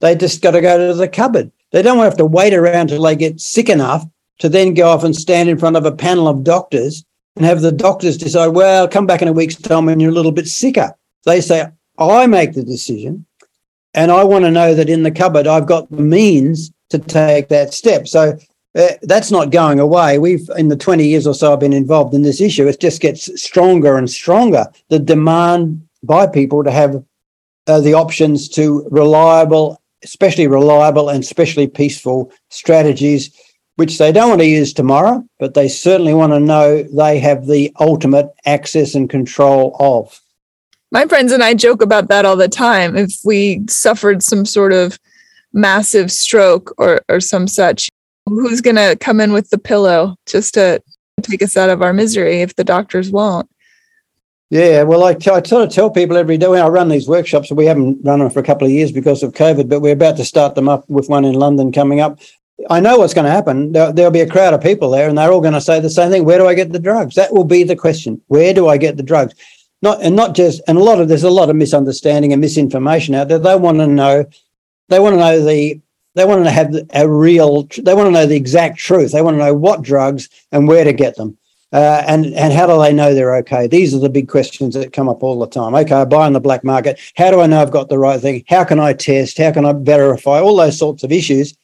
[0.00, 1.50] they just got to go to the cupboard.
[1.70, 4.04] They don't have to wait around till they get sick enough
[4.40, 7.04] to then go off and stand in front of a panel of doctors
[7.36, 10.14] and have the doctors decide, well, come back in a week's time when you're a
[10.14, 10.92] little bit sicker.
[11.24, 13.26] They say, I make the decision
[13.94, 17.48] and I want to know that in the cupboard I've got the means to take
[17.48, 18.08] that step.
[18.08, 18.38] So
[18.74, 20.18] uh, that's not going away.
[20.18, 23.00] We've, in the 20 years or so I've been involved in this issue, it just
[23.00, 24.66] gets stronger and stronger.
[24.88, 27.04] The demand by people to have
[27.66, 33.30] uh, the options to reliable especially reliable and especially peaceful strategies,
[33.76, 37.46] which they don't want to use tomorrow, but they certainly want to know they have
[37.46, 40.20] the ultimate access and control of.
[40.92, 42.96] My friends and I joke about that all the time.
[42.96, 44.98] If we suffered some sort of
[45.54, 47.88] massive stroke or, or some such,
[48.26, 50.82] who's going to come in with the pillow just to
[51.22, 53.48] take us out of our misery if the doctors won't?
[54.50, 57.50] Yeah, well, I, I sort of tell people every day when I run these workshops,
[57.50, 60.18] we haven't run them for a couple of years because of COVID, but we're about
[60.18, 62.20] to start them up with one in London coming up.
[62.68, 63.72] I know what's going to happen.
[63.72, 65.88] There, there'll be a crowd of people there, and they're all going to say the
[65.88, 66.26] same thing.
[66.26, 67.14] Where do I get the drugs?
[67.14, 68.20] That will be the question.
[68.26, 69.34] Where do I get the drugs?
[69.82, 73.14] Not and not just and a lot of there's a lot of misunderstanding and misinformation
[73.14, 73.38] out there.
[73.38, 74.24] They want to know.
[74.88, 75.80] They want to know the.
[76.14, 77.64] They want to have a real.
[77.64, 79.12] They want to know the exact truth.
[79.12, 81.36] They want to know what drugs and where to get them.
[81.72, 83.66] Uh, and and how do they know they're okay?
[83.66, 85.74] These are the big questions that come up all the time.
[85.74, 87.00] Okay, I buy on the black market.
[87.16, 88.44] How do I know I've got the right thing?
[88.46, 89.38] How can I test?
[89.38, 90.38] How can I verify?
[90.38, 91.56] All those sorts of issues.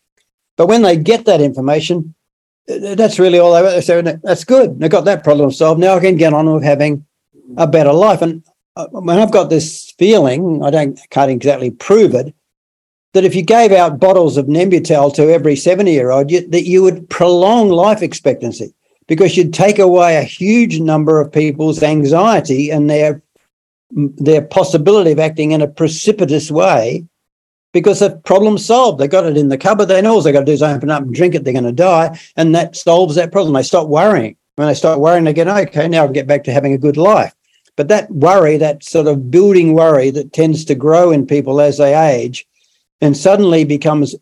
[0.56, 2.14] But when they get that information,
[2.66, 3.84] that's really all they want.
[3.84, 4.80] So That's good.
[4.80, 5.78] They've got that problem solved.
[5.78, 7.04] Now I can get on with having
[7.56, 8.22] a better life.
[8.22, 8.44] And
[8.76, 12.34] uh, when I've got this feeling, I don't can't exactly prove it,
[13.14, 16.82] that if you gave out bottles of Nembutal to every 70 year old, that you
[16.82, 18.74] would prolong life expectancy
[19.06, 23.22] because you'd take away a huge number of people's anxiety and their
[23.90, 27.06] their possibility of acting in a precipitous way
[27.72, 28.98] because the problem's solved.
[28.98, 29.86] They got it in the cupboard.
[29.86, 31.44] They know all they got to do is open up and drink it.
[31.44, 32.18] They're going to die.
[32.36, 33.54] And that solves that problem.
[33.54, 34.36] They stop worrying.
[34.56, 36.96] When they start worrying, they get, okay, now I get back to having a good
[36.96, 37.34] life.
[37.78, 41.78] But that worry, that sort of building worry that tends to grow in people as
[41.78, 42.44] they age
[43.00, 44.16] and suddenly becomes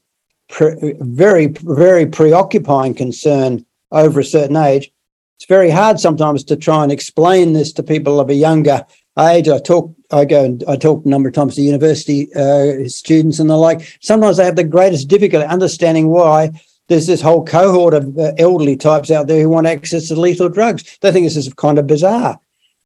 [0.51, 4.92] pre- very, very preoccupying concern over a certain age.
[5.38, 8.85] It's very hard sometimes to try and explain this to people of a younger
[9.19, 9.49] age.
[9.49, 13.38] I talk, I go and I talk a number of times to university uh, students
[13.38, 13.97] and the like.
[14.03, 16.51] Sometimes they have the greatest difficulty understanding why
[16.88, 20.51] there's this whole cohort of uh, elderly types out there who want access to lethal
[20.51, 20.99] drugs.
[21.01, 22.38] They think this is kind of bizarre.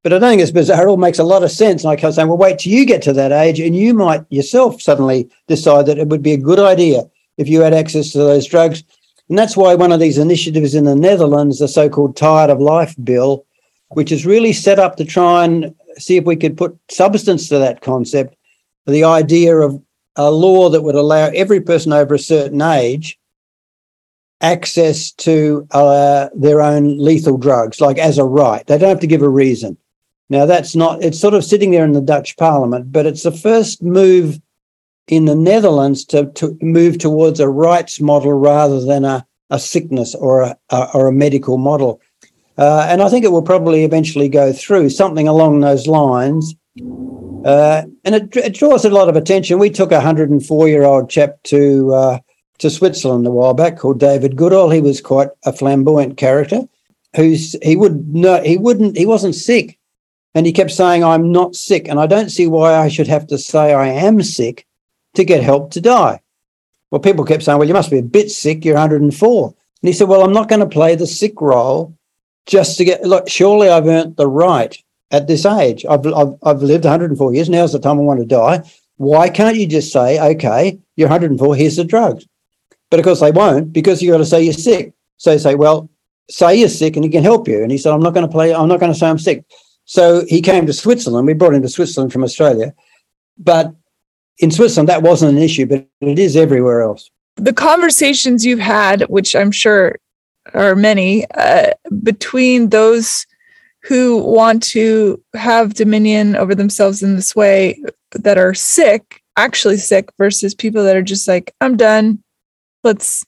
[0.03, 0.87] But I don't think it's bizarre.
[0.87, 1.85] It all makes a lot of sense.
[1.85, 4.25] Like I was saying, well, wait till you get to that age and you might
[4.31, 7.03] yourself suddenly decide that it would be a good idea
[7.37, 8.83] if you had access to those drugs
[9.31, 12.61] and that's why one of these initiatives in the Netherlands, the so called Tired of
[12.61, 13.47] Life Bill,
[13.91, 17.59] which is really set up to try and see if we could put substance to
[17.61, 18.35] that concept,
[18.87, 19.81] the idea of
[20.17, 23.21] a law that would allow every person over a certain age
[24.41, 28.67] access to uh, their own lethal drugs, like as a right.
[28.67, 29.77] They don't have to give a reason.
[30.31, 33.33] Now, that's not, it's sort of sitting there in the Dutch parliament, but it's the
[33.33, 34.41] first move
[35.09, 40.15] in the Netherlands to, to move towards a rights model rather than a, a sickness
[40.15, 42.01] or a, a or a medical model.
[42.57, 46.55] Uh, and I think it will probably eventually go through something along those lines.
[47.45, 49.59] Uh, and it, it, draws a lot of attention.
[49.59, 52.19] We took a 104 year old chap to uh,
[52.59, 54.71] to Switzerland a while back called David Goodall.
[54.71, 56.69] He was quite a flamboyant character.
[57.17, 59.79] Who's he would no he wouldn't he wasn't sick,
[60.35, 63.27] and he kept saying I'm not sick, and I don't see why I should have
[63.29, 64.67] to say I am sick
[65.15, 66.21] to get help to die.
[66.91, 68.65] Well, people kept saying, well, you must be a bit sick.
[68.65, 69.47] You're 104.
[69.47, 71.97] And he said, well, I'm not going to play the sick role
[72.47, 74.77] just to get, look, surely I've earned the right
[75.11, 75.87] at this age.
[75.89, 77.49] I've, I've, I've lived 104 years.
[77.49, 78.63] Now's the time I want to die.
[78.97, 82.27] Why can't you just say, okay, you're 104, here's the drugs?
[82.91, 84.93] But of course they won't because you've got to say you're sick.
[85.17, 85.89] So you say, well,
[86.29, 87.63] say you're sick and he can help you.
[87.63, 89.45] And he said, I'm not going to play, I'm not going to say I'm sick.
[89.91, 91.27] So he came to Switzerland.
[91.27, 92.73] We brought him to Switzerland from Australia.
[93.37, 93.75] But
[94.39, 97.11] in Switzerland, that wasn't an issue, but it is everywhere else.
[97.35, 99.99] The conversations you've had, which I'm sure
[100.55, 101.73] are many, uh,
[102.05, 103.27] between those
[103.83, 110.09] who want to have dominion over themselves in this way that are sick, actually sick,
[110.19, 112.23] versus people that are just like, I'm done.
[112.85, 113.25] Let's,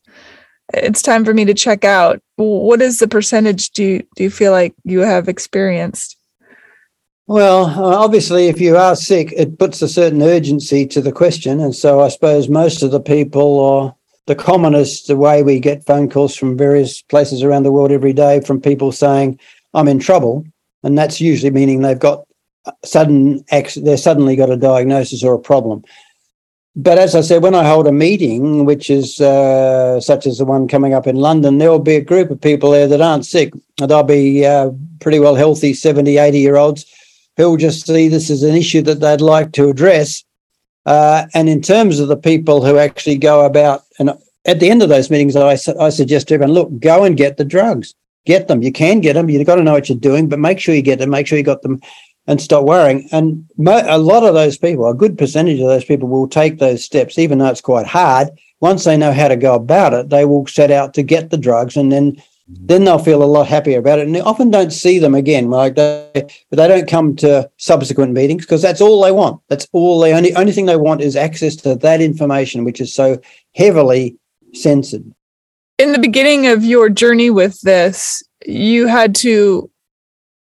[0.72, 2.22] it's time for me to check out.
[2.36, 6.18] What is the percentage do you, do you feel like you have experienced?
[7.32, 11.60] Well, uh, obviously, if you are sick, it puts a certain urgency to the question.
[11.60, 15.86] And so I suppose most of the people, or the commonest the way we get
[15.86, 19.40] phone calls from various places around the world every day from people saying,
[19.72, 20.44] I'm in trouble.
[20.82, 22.26] And that's usually meaning they've got
[22.84, 23.42] sudden,
[23.76, 25.84] they're suddenly got a diagnosis or a problem.
[26.76, 30.44] But as I said, when I hold a meeting, which is uh, such as the
[30.44, 33.24] one coming up in London, there will be a group of people there that aren't
[33.24, 33.54] sick.
[33.80, 36.84] And they'll be uh, pretty well healthy 70, 80 year olds
[37.36, 40.24] who'll just see this as an issue that they'd like to address.
[40.84, 44.10] Uh, and in terms of the people who actually go about, and
[44.44, 47.36] at the end of those meetings, I, I suggest to everyone, look, go and get
[47.36, 47.94] the drugs.
[48.24, 48.62] Get them.
[48.62, 49.28] You can get them.
[49.28, 51.10] You've got to know what you're doing, but make sure you get them.
[51.10, 51.80] Make sure you got them
[52.26, 53.08] and stop worrying.
[53.10, 56.58] And mo- a lot of those people, a good percentage of those people will take
[56.58, 58.28] those steps, even though it's quite hard.
[58.60, 61.36] Once they know how to go about it, they will set out to get the
[61.36, 62.16] drugs and then
[62.60, 64.06] then they'll feel a lot happier about it.
[64.06, 65.50] And they often don't see them again.
[65.50, 66.10] Like they,
[66.50, 69.40] but they don't come to subsequent meetings because that's all they want.
[69.48, 72.94] That's all they only only thing they want is access to that information, which is
[72.94, 73.20] so
[73.54, 74.16] heavily
[74.52, 75.04] censored.
[75.78, 79.70] In the beginning of your journey with this, you had to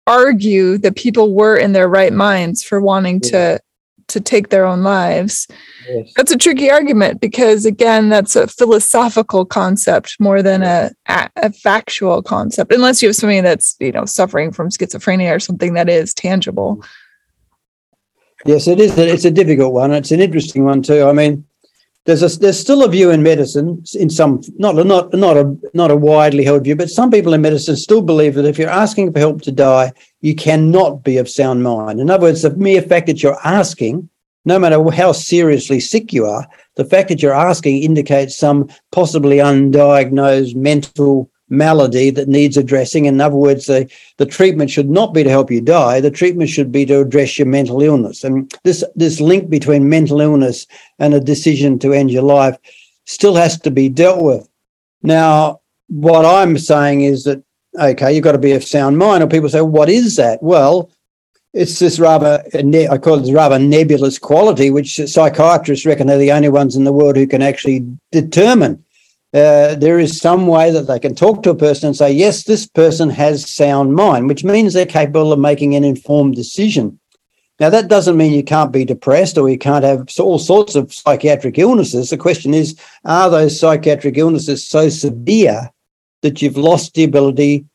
[0.06, 3.32] argue that people were in their right minds for wanting yeah.
[3.32, 3.60] to
[4.08, 5.47] to take their own lives.
[5.88, 6.12] Yes.
[6.16, 11.51] That's a tricky argument because again, that's a philosophical concept more than a, a, a
[11.51, 15.89] factual concept, unless you have somebody that's you know suffering from schizophrenia or something that
[15.89, 16.84] is tangible.
[18.45, 18.97] Yes, it is.
[18.97, 19.91] It's a difficult one.
[19.91, 21.04] It's an interesting one too.
[21.04, 21.45] I mean,
[22.06, 25.91] there's a there's still a view in medicine in some not not not a not
[25.91, 29.14] a widely held view, but some people in medicine still believe that if you're asking
[29.14, 29.91] for help to die,
[30.22, 32.01] you cannot be of sound mind.
[32.01, 34.10] In other words, the mere fact that you're asking,
[34.43, 36.45] no matter how seriously sick you are,
[36.76, 43.06] the fact that you're asking indicates some possibly undiagnosed mental malady that needs addressing.
[43.06, 46.00] In other words, the, the treatment should not be to help you die.
[46.00, 48.24] The treatment should be to address your mental illness.
[48.24, 50.66] And this, this link between mental illness
[51.00, 52.58] and a decision to end your life
[53.06, 54.48] still has to be dealt with.
[55.02, 57.44] Now, what I'm saying is that,
[57.80, 59.24] okay, you've got to be of sound mind.
[59.24, 60.41] Or people say, what is that?
[60.41, 60.89] Well,
[61.54, 66.32] it's this rather, I call it this rather nebulous quality, which psychiatrists reckon they're the
[66.32, 68.84] only ones in the world who can actually determine
[69.34, 72.43] uh, there is some way that they can talk to a person and say, yes,
[72.43, 76.99] this person has sound mind, which means they're capable of making an informed decision.
[77.59, 80.93] Now, that doesn't mean you can't be depressed or you can't have all sorts of
[80.93, 82.09] psychiatric illnesses.
[82.09, 85.71] The question is, are those psychiatric illnesses so severe
[86.21, 87.65] that you've lost the ability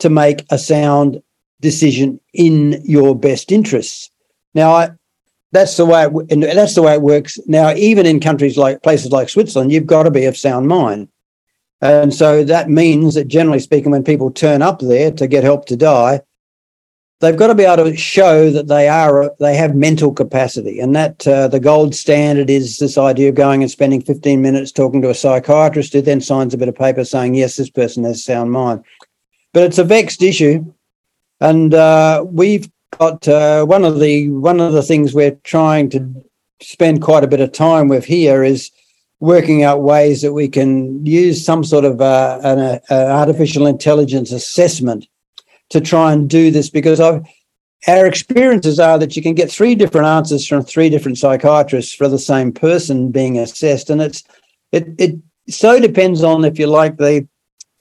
[0.00, 1.22] to make a sound
[1.60, 4.10] decision in your best interests?
[4.54, 4.90] Now, I,
[5.52, 7.74] that's the way it, that's the way it works now.
[7.74, 11.08] Even in countries like places like Switzerland, you've got to be of sound mind,
[11.80, 15.66] and so that means that generally speaking, when people turn up there to get help
[15.66, 16.20] to die,
[17.20, 20.94] they've got to be able to show that they are they have mental capacity, and
[20.94, 25.02] that uh, the gold standard is this idea of going and spending 15 minutes talking
[25.02, 28.24] to a psychiatrist who then signs a bit of paper saying yes, this person has
[28.24, 28.84] sound mind.
[29.52, 30.72] But it's a vexed issue,
[31.40, 36.24] and uh, we've got uh, one of the one of the things we're trying to
[36.60, 38.70] spend quite a bit of time with here is
[39.20, 44.32] working out ways that we can use some sort of uh, an uh, artificial intelligence
[44.32, 45.06] assessment
[45.68, 47.22] to try and do this because I've,
[47.86, 52.08] our experiences are that you can get three different answers from three different psychiatrists for
[52.08, 53.88] the same person being assessed.
[53.90, 54.22] And it's
[54.72, 55.16] it it
[55.48, 57.26] so depends on if you like the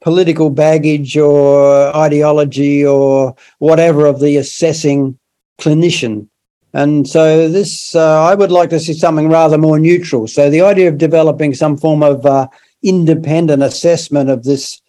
[0.02, 5.18] political baggage or ideology or whatever of the assessing
[5.60, 6.28] clinician.
[6.74, 10.28] And so this, uh, I would like to see something rather more neutral.
[10.28, 12.48] So the idea of developing some form of uh,
[12.84, 14.82] independent assessment of this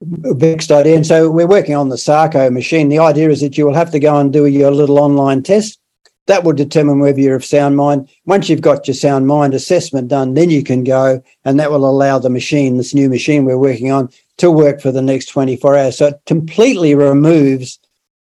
[0.00, 0.96] vexed idea.
[0.96, 2.88] And so we're working on the Sarco machine.
[2.88, 5.78] The idea is that you will have to go and do your little online test.
[6.26, 8.08] That will determine whether you're of sound mind.
[8.24, 11.88] Once you've got your sound mind assessment done, then you can go and that will
[11.88, 14.08] allow the machine, this new machine we're working on,
[14.38, 15.98] to work for the next 24 hours.
[15.98, 17.78] So it completely removes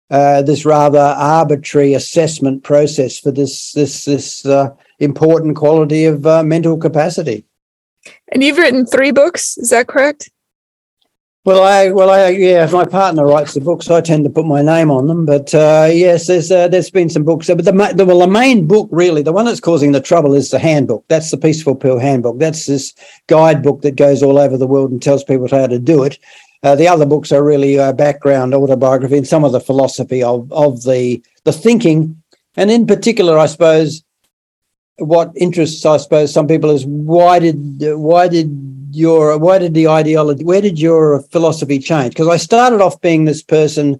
[0.10, 6.43] uh, this rather arbitrary assessment process for this this this uh, important quality of uh,
[6.43, 7.45] mental capacity.
[8.32, 10.30] And you've written three books, is that correct?
[11.48, 12.66] Well, I well, I yeah.
[12.66, 15.26] If my partner writes the books, I tend to put my name on them.
[15.26, 17.48] But uh, yes, there's uh, there's been some books.
[17.48, 20.50] But the, the well, the main book really, the one that's causing the trouble is
[20.50, 21.06] the handbook.
[21.08, 22.38] That's the Peaceful Pill handbook.
[22.38, 22.93] That's this
[23.28, 26.20] guidebook that goes all over the world and tells people how to do it.
[26.64, 30.52] Uh, the other books are really uh, background autobiography and some of the philosophy of
[30.52, 32.22] of the the thinking,
[32.58, 34.04] and in particular, I suppose
[34.98, 39.88] what interests I suppose some people is why did why did your why did the
[39.88, 42.14] ideology where did your philosophy change?
[42.14, 44.00] Because i started off being this person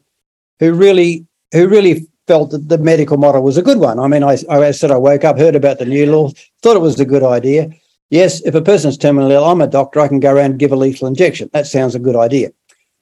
[0.60, 4.00] who really who really felt that the medical model was a good one.
[4.00, 6.32] I mean i, I said i woke up heard about the new law
[6.62, 7.70] thought it was a good idea.
[8.10, 10.72] Yes if a person's terminally ill i'm a doctor i can go around and give
[10.72, 11.50] a lethal injection.
[11.54, 12.52] That sounds a good idea.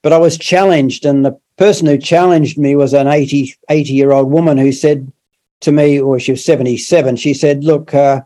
[0.02, 4.12] But i was challenged and the person who challenged me was an 80 80 year
[4.12, 5.12] old woman who said
[5.62, 8.22] to me or she was 77 she said look uh,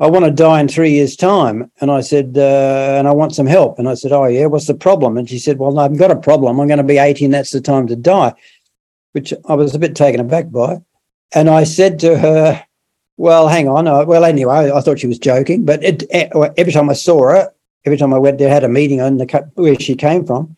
[0.00, 1.70] I want to die in three years' time.
[1.80, 3.78] And I said, uh, and I want some help.
[3.78, 5.16] And I said, Oh, yeah, what's the problem?
[5.16, 6.60] And she said, Well, no, I've got a problem.
[6.60, 8.32] I'm going to be 80 and that's the time to die,
[9.12, 10.80] which I was a bit taken aback by.
[11.34, 12.64] And I said to her,
[13.16, 13.88] Well, hang on.
[13.88, 15.64] Uh, well, anyway, I thought she was joking.
[15.64, 17.52] But it, every time I saw her,
[17.84, 20.56] every time I went there, had a meeting on the where she came from.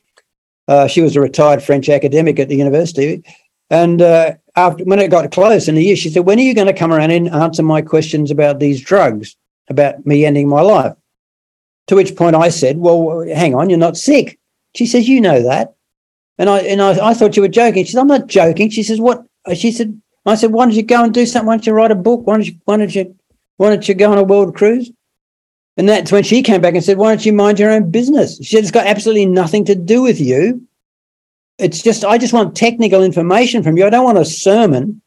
[0.69, 3.25] Uh, she was a retired French academic at the university.
[3.71, 6.55] And uh, after when it got close in the year, she said, "When are you
[6.55, 9.37] going to come around and answer my questions about these drugs,
[9.69, 10.95] about me ending my life?"
[11.87, 14.39] To which point I said, "Well, hang on, you're not sick."
[14.75, 15.75] She says, "You know that,"
[16.37, 17.85] and I and I, I thought you were joking.
[17.85, 20.83] She said, "I'm not joking." She says, "What?" She said, "I said, why don't you
[20.83, 21.47] go and do something?
[21.47, 22.27] Why don't you write a book?
[22.27, 23.15] Why don't you why don't you
[23.57, 24.91] why don't you go on a world cruise?"
[25.77, 28.37] And that's when she came back and said, "Why don't you mind your own business?"
[28.39, 30.67] She said, "It's got absolutely nothing to do with you."
[31.61, 33.87] It's just I just want technical information from you.
[33.87, 35.03] I don't want a sermon.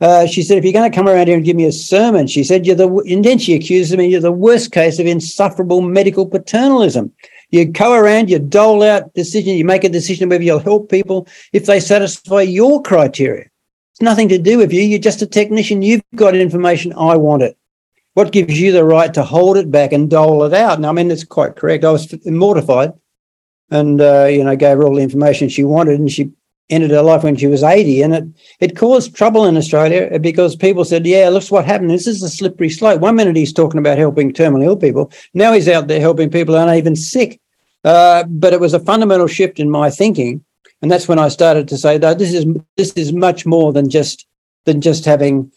[0.00, 2.26] Uh, she said, if you're going to come around here and give me a sermon,
[2.26, 5.82] she said, you're the, and then she accused me, you're the worst case of insufferable
[5.82, 7.12] medical paternalism.
[7.50, 11.28] You go around, you dole out decision, you make a decision whether you'll help people
[11.52, 13.50] if they satisfy your criteria.
[13.92, 14.80] It's nothing to do with you.
[14.80, 15.82] You're just a technician.
[15.82, 16.94] You've got information.
[16.94, 17.58] I want it.
[18.14, 20.78] What gives you the right to hold it back and dole it out?
[20.78, 21.84] And I mean, it's quite correct.
[21.84, 22.94] I was mortified
[23.70, 26.30] and, uh, you know, gave her all the information she wanted and she
[26.70, 28.02] ended her life when she was 80.
[28.02, 28.24] And it,
[28.60, 31.90] it caused trouble in Australia because people said, yeah, look what happened.
[31.90, 33.00] This is a slippery slope.
[33.00, 35.12] One minute he's talking about helping terminally ill people.
[35.34, 37.40] Now he's out there helping people who aren't even sick.
[37.84, 40.44] Uh, but it was a fundamental shift in my thinking.
[40.82, 42.46] And that's when I started to say that this is
[42.76, 44.26] this is much more than just
[44.64, 45.52] than just having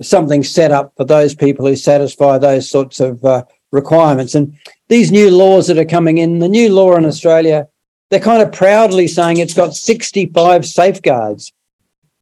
[0.00, 4.34] something set up for those people who satisfy those sorts of uh, requirements.
[4.34, 4.56] And
[4.88, 7.66] these new laws that are coming in, the new law in Australia
[8.12, 11.50] they're kind of proudly saying it's got 65 safeguards.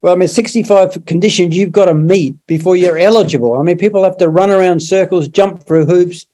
[0.01, 3.55] Well, I mean, 65 conditions you've got to meet before you're eligible.
[3.55, 6.27] I mean, people have to run around circles, jump through hoops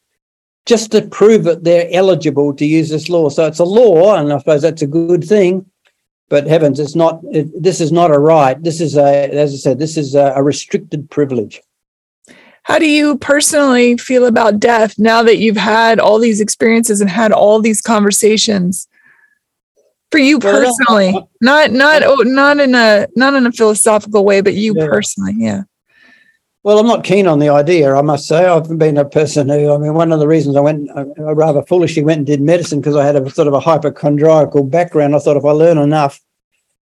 [0.66, 3.30] just to prove that they're eligible to use this law.
[3.30, 5.64] So it's a law, and I suppose that's a good thing.
[6.28, 7.22] But heavens, it's not.
[7.32, 8.62] It, this is not a right.
[8.62, 11.62] This is a, as I said, this is a, a restricted privilege.
[12.66, 17.08] How do you personally feel about death now that you've had all these experiences and
[17.08, 18.88] had all these conversations?
[20.10, 24.54] for you personally not not oh, not in a not in a philosophical way but
[24.54, 24.86] you yeah.
[24.86, 25.62] personally yeah.
[26.62, 28.46] Well i'm not keen on the idea i must say.
[28.46, 31.62] I've been a person who i mean one of the reasons i went i rather
[31.62, 35.14] foolishly went and did medicine because i had a sort of a hypochondriacal background.
[35.14, 36.20] I thought if i learn enough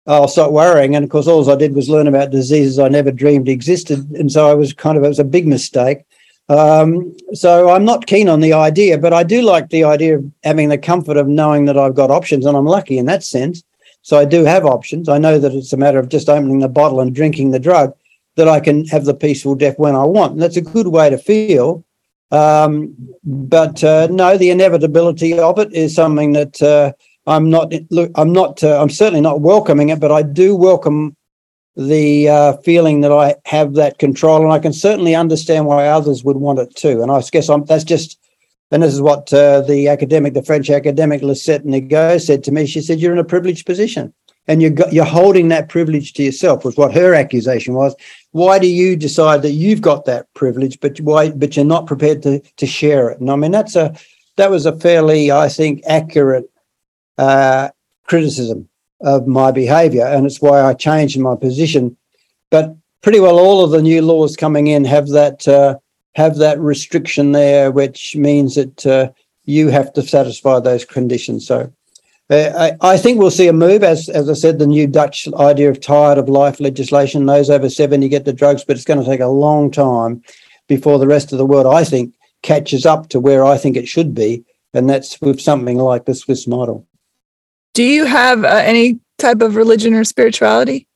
[0.07, 3.11] i'll start worrying and of course all i did was learn about diseases i never
[3.11, 6.05] dreamed existed and so i was kind of it was a big mistake
[6.49, 10.31] um, so I'm not keen on the idea, but I do like the idea of
[10.45, 13.65] having the comfort of knowing that I've got options, and I'm lucky in that sense.
[14.03, 15.09] So I do have options.
[15.09, 17.93] I know that it's a matter of just opening the bottle and drinking the drug
[18.37, 20.35] that I can have the peaceful death when I want.
[20.35, 21.85] And that's a good way to feel.
[22.31, 22.95] Um,
[23.25, 26.93] but uh, no, the inevitability of it is something that uh,
[27.27, 27.73] I'm not.
[27.91, 28.63] Look, I'm not.
[28.63, 31.17] Uh, I'm certainly not welcoming it, but I do welcome
[31.77, 36.25] the uh, feeling that I have that control, and I can certainly understand why others
[36.25, 37.03] would want it too.
[37.03, 38.19] And I guess I'm, that's just,
[38.71, 42.65] and this is what uh, the academic, the French academic Lisette Nigot said to me.
[42.67, 44.15] She said, "You're in a privileged position,
[44.47, 47.95] and you're you're holding that privilege to yourself." Was what her accusation was.
[48.31, 52.23] Why do you decide that you've got that privilege, but why, but you're not prepared
[52.23, 53.19] to to share it?
[53.19, 53.97] And I mean, that's a
[54.37, 56.49] that was a fairly, I think, accurate
[57.19, 57.71] uh,
[58.05, 58.69] criticism
[59.01, 60.07] of my behavior.
[60.07, 61.97] And it's why I changed my position.
[62.51, 65.79] But pretty well all of the new laws coming in have that uh,
[66.15, 69.11] have that restriction there, which means that uh,
[69.45, 71.47] you have to satisfy those conditions.
[71.47, 71.73] So
[72.31, 75.71] uh, I, think we'll see a move, as as I said, the new Dutch idea
[75.71, 77.27] of tired of life legislation.
[77.27, 80.23] Those over seventy get the drugs, but it's going to take a long time
[80.67, 83.87] before the rest of the world, I think, catches up to where I think it
[83.87, 84.45] should be,
[84.75, 86.85] and that's with something like the Swiss model.
[87.77, 90.89] Do you have uh, any type of religion or spirituality?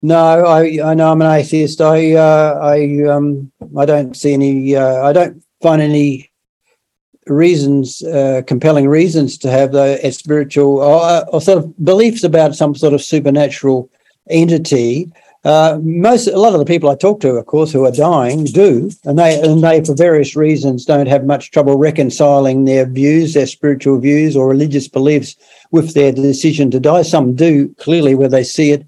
[0.00, 0.16] No,
[0.46, 1.82] I I know I'm an atheist.
[1.82, 4.74] I uh, I um I don't see any.
[4.74, 6.30] Uh, I don't find any
[7.26, 12.74] reasons, uh, compelling reasons to have the spiritual or, or, sort of beliefs about some
[12.74, 13.90] sort of supernatural
[14.30, 15.12] entity.
[15.44, 18.44] Uh, most a lot of the people I talk to, of course, who are dying,
[18.44, 23.34] do, and they and they for various reasons don't have much trouble reconciling their views,
[23.34, 25.36] their spiritual views or religious beliefs
[25.72, 27.02] with their decision to die.
[27.02, 28.86] Some do clearly where they see it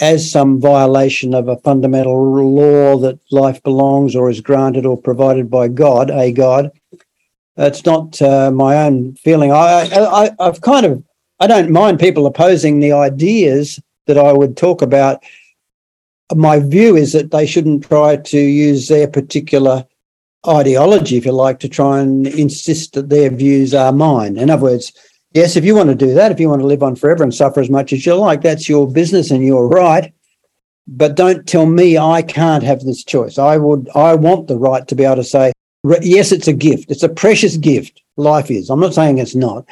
[0.00, 5.50] as some violation of a fundamental law that life belongs or is granted or provided
[5.50, 6.70] by God, a God.
[7.56, 9.52] It's not uh, my own feeling.
[9.52, 11.04] I, I, I've kind of,
[11.38, 15.22] I don't mind people opposing the ideas that I would talk about.
[16.34, 19.84] My view is that they shouldn't try to use their particular
[20.48, 24.36] ideology, if you like, to try and insist that their views are mine.
[24.38, 24.92] In other words,
[25.34, 27.34] Yes, if you want to do that, if you want to live on forever and
[27.34, 30.12] suffer as much as you like, that's your business and you're right.
[30.86, 33.38] But don't tell me I can't have this choice.
[33.38, 35.52] I would, I want the right to be able to say,
[36.02, 36.90] yes, it's a gift.
[36.90, 38.02] It's a precious gift.
[38.16, 38.68] Life is.
[38.68, 39.64] I'm not saying it's not,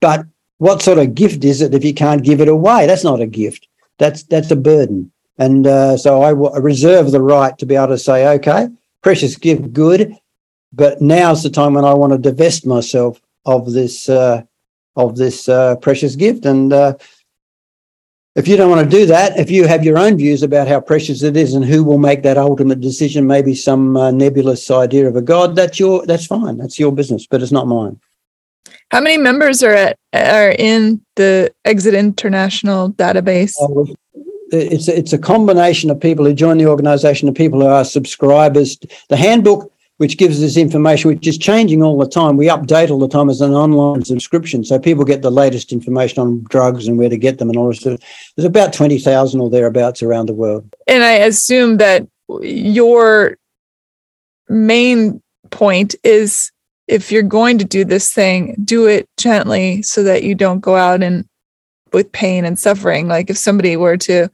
[0.00, 0.26] but
[0.58, 2.86] what sort of gift is it if you can't give it away?
[2.86, 3.68] That's not a gift.
[3.98, 5.12] That's that's a burden.
[5.38, 8.68] And uh, so I reserve the right to be able to say, okay,
[9.02, 10.16] precious gift, good,
[10.72, 14.42] but now's the time when I want to divest myself of this uh,
[14.96, 16.44] of this uh, precious gift.
[16.44, 16.94] And uh,
[18.34, 20.80] if you don't want to do that, if you have your own views about how
[20.80, 25.08] precious it is and who will make that ultimate decision, maybe some uh, nebulous idea
[25.08, 26.58] of a god, that's your that's fine.
[26.58, 28.00] That's your business, but it's not mine.
[28.90, 33.54] How many members are at are in the Exit International database?
[33.60, 33.92] Uh,
[34.52, 38.78] it's it's a combination of people who join the organisation and people who are subscribers.
[39.08, 42.36] The handbook, which gives us information, which is changing all the time.
[42.36, 46.20] We update all the time as an online subscription, so people get the latest information
[46.20, 47.82] on drugs and where to get them and all this.
[47.82, 47.98] There's
[48.44, 50.68] about twenty thousand or thereabouts around the world.
[50.86, 52.06] And I assume that
[52.42, 53.38] your
[54.48, 56.50] main point is
[56.88, 60.76] if you're going to do this thing, do it gently so that you don't go
[60.76, 61.24] out and
[61.92, 63.08] with pain and suffering.
[63.08, 64.28] Like if somebody were to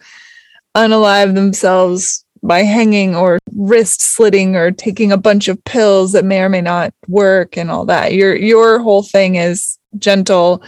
[0.76, 6.40] unalive themselves by hanging or wrist slitting or taking a bunch of pills that may
[6.40, 8.14] or may not work and all that.
[8.14, 10.62] Your your whole thing is gentle,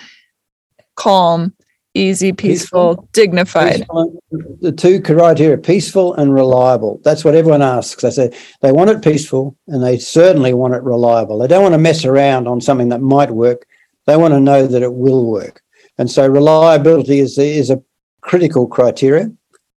[0.96, 1.54] calm,
[1.94, 3.76] easy, peaceful, peaceful dignified.
[3.76, 4.22] Peaceful,
[4.60, 7.00] the two criteria peaceful and reliable.
[7.04, 8.02] That's what everyone asks.
[8.02, 11.38] They say they want it peaceful and they certainly want it reliable.
[11.38, 13.66] They don't want to mess around on something that might work.
[14.06, 15.62] They want to know that it will work.
[15.96, 17.82] And so reliability is, is a
[18.20, 19.30] critical criteria,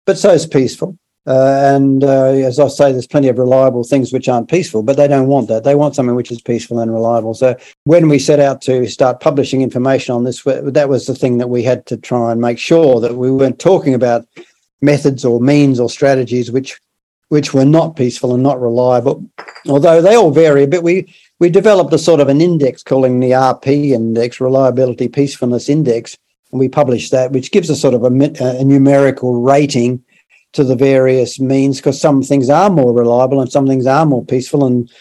[0.06, 0.98] but so is peaceful.
[1.28, 4.96] Uh, and uh, as I say, there's plenty of reliable things which aren't peaceful, but
[4.96, 5.66] they don't want that.
[5.66, 7.34] They want something which is peaceful and reliable.
[7.34, 11.38] So when we set out to start publishing information on this, that was the thing
[11.40, 14.26] that we had to try and make sure that we weren't talking about
[14.82, 16.80] methods or means or strategies which
[17.30, 19.22] which were not peaceful and not reliable.
[19.68, 23.20] Although they all vary a bit, we we developed a sort of an index calling
[23.20, 26.18] the RP Index, Reliability Peacefulness Index,
[26.54, 30.02] and we published that, which gives us sort of a, a numerical rating
[30.58, 34.26] to the various means because some things are more reliable and some things are more
[34.26, 34.66] peaceful.
[34.66, 34.92] And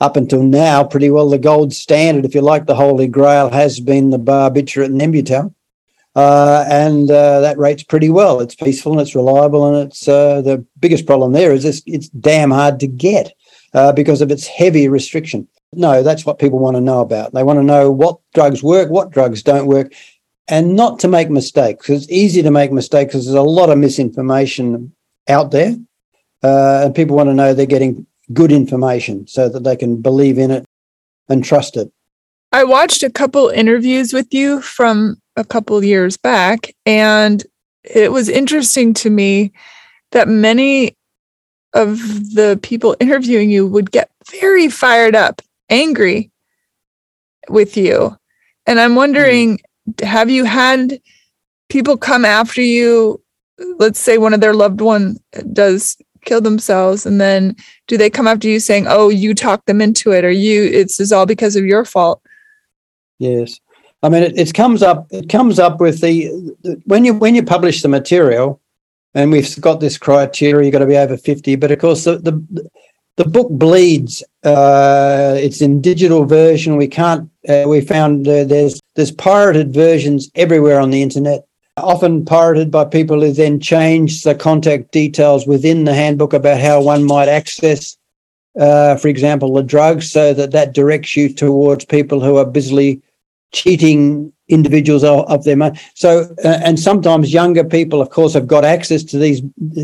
[0.00, 3.80] up until now, pretty well the gold standard, if you like, the holy grail has
[3.80, 5.54] been the barbiturate and Nembutal.
[6.16, 8.40] Uh, and uh, that rates pretty well.
[8.40, 12.08] It's peaceful and it's reliable, and it's uh, the biggest problem there is it's, it's
[12.08, 13.34] damn hard to get
[13.74, 15.48] uh, because of its heavy restriction.
[15.72, 17.34] No, that's what people want to know about.
[17.34, 19.92] They want to know what drugs work, what drugs don't work,
[20.48, 21.88] and not to make mistakes.
[21.88, 24.92] It's easy to make mistakes because there's a lot of misinformation
[25.28, 25.76] out there,
[26.42, 30.38] uh, and people want to know they're getting good information so that they can believe
[30.38, 30.64] in it
[31.28, 31.90] and trust it.
[32.52, 37.44] I watched a couple interviews with you from a couple years back, and
[37.82, 39.52] it was interesting to me
[40.12, 40.96] that many
[41.72, 41.98] of
[42.34, 46.30] the people interviewing you would get very fired up, angry
[47.48, 48.16] with you.
[48.66, 49.58] And I'm wondering
[50.02, 51.00] have you had
[51.68, 53.20] people come after you?
[53.78, 55.18] Let's say one of their loved one
[55.52, 57.56] does kill themselves and then
[57.86, 61.12] do they come after you saying oh you talked them into it or you it's,
[61.12, 62.22] all because of your fault
[63.18, 63.60] yes.
[64.02, 66.28] I mean it, it comes up it comes up with the,
[66.62, 68.60] the when you when you publish the material
[69.14, 72.18] and we've got this criteria you've got to be over 50 but of course the
[72.18, 72.70] the,
[73.16, 74.22] the book bleeds.
[74.42, 76.76] Uh, it's in digital version.
[76.76, 81.46] We can't uh, we found uh, there's there's pirated versions everywhere on the internet,
[81.76, 86.82] often pirated by people who then change the contact details within the handbook about how
[86.82, 87.96] one might access,
[88.58, 93.00] uh, for example, the drugs, so that that directs you towards people who are busily
[93.52, 95.78] cheating individuals of their money.
[95.94, 99.40] So, uh, and sometimes younger people, of course, have got access to these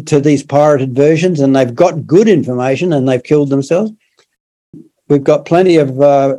[0.06, 3.92] to these pirated versions, and they've got good information, and they've killed themselves.
[5.08, 6.36] We've got plenty of uh,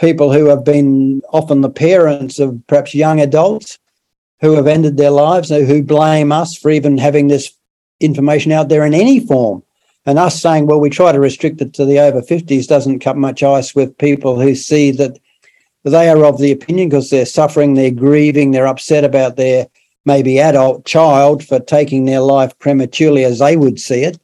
[0.00, 3.78] people who have been often the parents of perhaps young adults
[4.40, 7.56] who have ended their lives, who blame us for even having this
[8.00, 9.62] information out there in any form.
[10.04, 13.16] And us saying, well, we try to restrict it to the over 50s doesn't cut
[13.16, 15.16] much ice with people who see that
[15.90, 19.66] they are of the opinion because they're suffering, they're grieving, they're upset about their
[20.04, 24.18] maybe adult child for taking their life prematurely as they would see it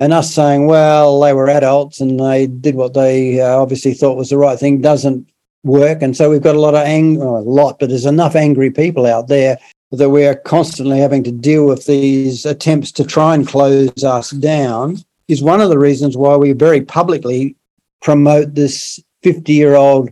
[0.00, 4.16] and us saying, well, they were adults and they did what they uh, obviously thought
[4.16, 5.28] was the right thing doesn't
[5.64, 6.02] work.
[6.02, 9.06] And so we've got a lot of anger, a lot, but there's enough angry people
[9.06, 9.58] out there
[9.90, 14.98] that we're constantly having to deal with these attempts to try and close us down
[15.28, 17.56] is one of the reasons why we very publicly
[18.02, 20.10] promote this 50 year old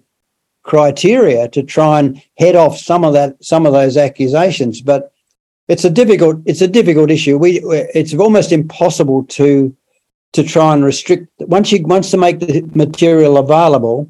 [0.67, 5.13] criteria to try and head off some of that some of those accusations but
[5.69, 7.39] it's a difficult it's a difficult issue.
[7.39, 9.75] We it's almost impossible to
[10.33, 14.09] to try and restrict once you once to make the material available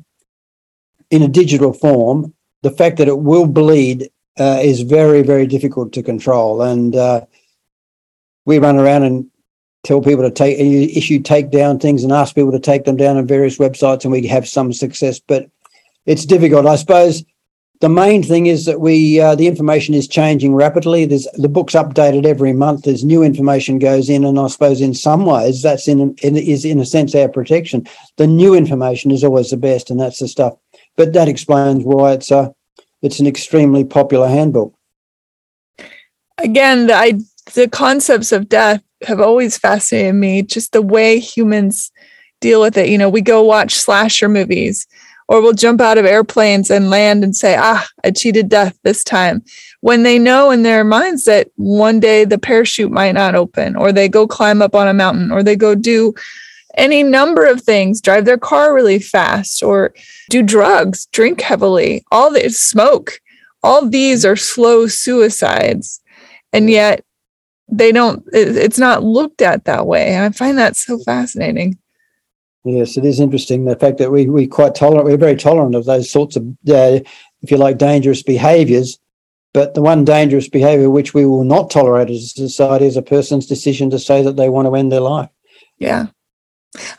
[1.11, 2.35] in a digital form.
[2.63, 7.23] The fact that it will bleed uh, is very very difficult to control, and uh,
[8.45, 9.31] we run around and
[9.83, 13.17] tell people to take issue take down things and ask people to take them down
[13.17, 15.49] on various websites, and we have some success, but
[16.07, 16.67] it's difficult.
[16.67, 17.25] I suppose
[17.81, 21.05] the main thing is that we uh, the information is changing rapidly.
[21.05, 22.85] There's the book's updated every month.
[22.85, 26.65] There's new information goes in, and I suppose in some ways that's in, in is
[26.65, 27.87] in a sense our protection.
[28.17, 30.55] The new information is always the best, and that's the stuff.
[30.97, 32.55] But that explains why it's a
[33.03, 34.75] it's an extremely popular handbook.
[36.39, 37.21] Again, I
[37.55, 41.93] the concepts of death have always fascinated me, just the way humans
[42.41, 42.89] deal with it.
[42.89, 44.87] You know, we go watch slasher movies
[45.29, 49.03] or we'll jump out of airplanes and land and say, ah, I cheated death this
[49.03, 49.43] time.
[49.81, 53.93] When they know in their minds that one day the parachute might not open, or
[53.93, 56.15] they go climb up on a mountain, or they go do
[56.77, 59.95] any number of things, drive their car really fast, or
[60.31, 63.21] do drugs, drink heavily, all this smoke.
[63.63, 66.01] All these are slow suicides.
[66.53, 67.05] And yet
[67.69, 70.25] they don't, it's not looked at that way.
[70.25, 71.79] I find that so fascinating.
[72.67, 75.05] Yes, it is interesting the fact that we we quite tolerant.
[75.05, 76.99] We're very tolerant of those sorts of, uh,
[77.41, 78.99] if you like, dangerous behaviours.
[79.55, 83.03] But the one dangerous behaviour which we will not tolerate as a society is a
[83.03, 85.31] person's decision to say that they want to end their life.
[85.79, 86.07] Yeah,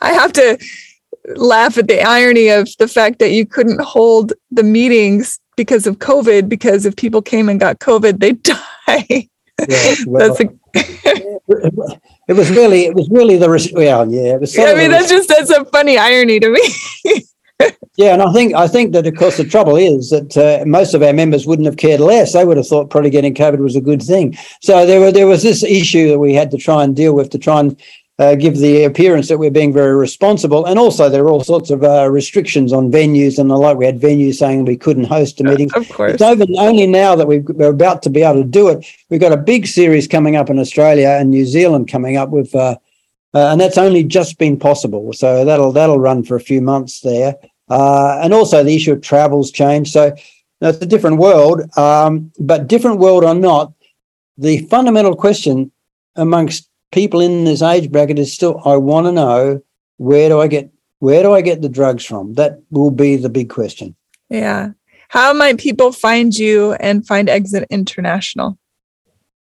[0.00, 0.58] I have to
[1.36, 5.98] laugh at the irony of the fact that you couldn't hold the meetings because of
[5.98, 6.48] COVID.
[6.48, 8.42] Because if people came and got COVID, they'd
[8.88, 9.28] die.
[9.68, 14.34] Yeah, well, That's a it was really, it was really the well, yeah.
[14.34, 14.56] It was.
[14.58, 16.60] I mean, that's just that's a funny irony to me.
[17.96, 20.92] yeah, and I think I think that of course the trouble is that uh, most
[20.92, 22.34] of our members wouldn't have cared less.
[22.34, 24.36] They would have thought probably getting COVID was a good thing.
[24.60, 27.30] So there were there was this issue that we had to try and deal with
[27.30, 27.80] to try and
[28.18, 30.66] uh, give the appearance that we're being very responsible.
[30.66, 33.76] And also, there are all sorts of uh, restrictions on venues and the like.
[33.76, 35.70] We had venues saying we couldn't host a meeting.
[35.74, 36.14] Of course.
[36.14, 38.84] It's over, only now that we are about to be able to do it.
[39.08, 42.52] We've got a big series coming up in Australia and New Zealand coming up with,
[42.54, 42.76] uh,
[43.34, 45.12] uh and that's only just been possible.
[45.12, 47.36] So that'll that'll run for a few months there.
[47.68, 49.92] Uh, and also, the issue of travel's changed.
[49.92, 50.16] So
[50.60, 53.72] it's a different world, um, but different world or not,
[54.36, 55.70] the fundamental question
[56.16, 59.60] amongst people in this age bracket is still I want to know
[59.96, 60.70] where do I get
[61.00, 62.34] where do I get the drugs from?
[62.34, 63.94] That will be the big question.
[64.28, 64.70] Yeah.
[65.08, 68.58] How might people find you and find Exit International?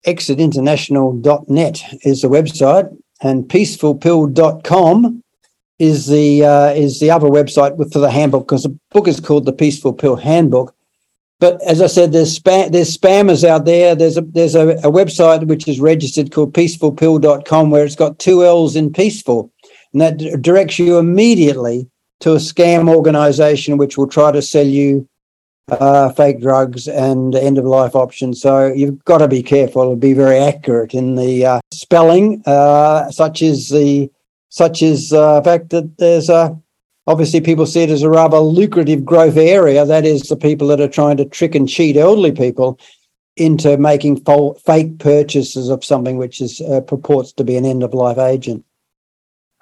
[0.06, 5.22] Exitinternational.net is the website and peacefulpill.com
[5.78, 9.44] is the uh, is the other website for the handbook because the book is called
[9.44, 10.73] the Peaceful Pill Handbook
[11.44, 13.94] but as I said, there's spam, there's spammers out there.
[13.94, 18.46] There's a there's a, a website which is registered called peacefullpill.com where it's got two
[18.46, 19.52] L's in peaceful,
[19.92, 21.86] and that directs you immediately
[22.20, 25.06] to a scam organization which will try to sell you
[25.68, 28.40] uh, fake drugs and end of life options.
[28.40, 33.10] So you've got to be careful and be very accurate in the uh, spelling, uh,
[33.10, 34.10] such as the
[34.48, 36.58] such as uh, fact that there's a
[37.06, 39.84] Obviously, people see it as a rather lucrative growth area.
[39.84, 42.78] That is, the people that are trying to trick and cheat elderly people
[43.36, 47.82] into making fo- fake purchases of something which is uh, purports to be an end
[47.82, 48.64] of life agent.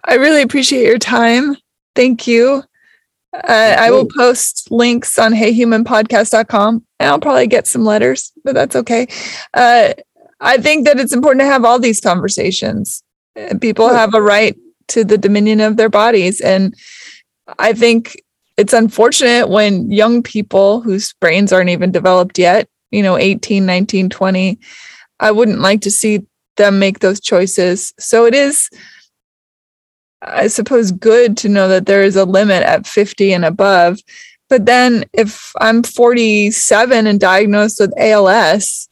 [0.04, 1.56] I really appreciate your time.
[1.94, 2.62] Thank you.
[3.32, 8.76] Uh, I will post links on heyhumanpodcast.com and I'll probably get some letters, but that's
[8.76, 9.06] okay.
[9.54, 9.94] Uh,
[10.40, 13.02] I think that it's important to have all these conversations.
[13.60, 14.54] People have a right
[14.88, 16.40] to the dominion of their bodies.
[16.40, 16.74] And
[17.58, 18.22] I think
[18.56, 24.10] it's unfortunate when young people whose brains aren't even developed yet, you know, 18, 19,
[24.10, 24.58] 20,
[25.20, 26.26] I wouldn't like to see
[26.56, 27.92] them make those choices.
[27.98, 28.68] So it is,
[30.20, 33.98] I suppose, good to know that there is a limit at 50 and above.
[34.48, 38.88] But then if I'm 47 and diagnosed with ALS,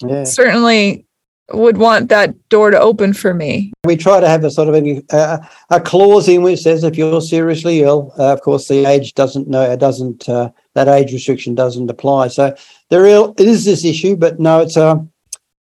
[0.00, 0.24] yeah.
[0.24, 1.06] certainly
[1.52, 3.72] would want that door to open for me.
[3.84, 7.20] We try to have a sort of a, a, clause in which says if you're
[7.20, 11.54] seriously ill, uh, of course the age doesn't know it doesn't uh, that age restriction
[11.54, 12.28] doesn't apply.
[12.28, 12.54] So
[12.90, 13.06] there
[13.38, 15.06] is this issue, but no, it's a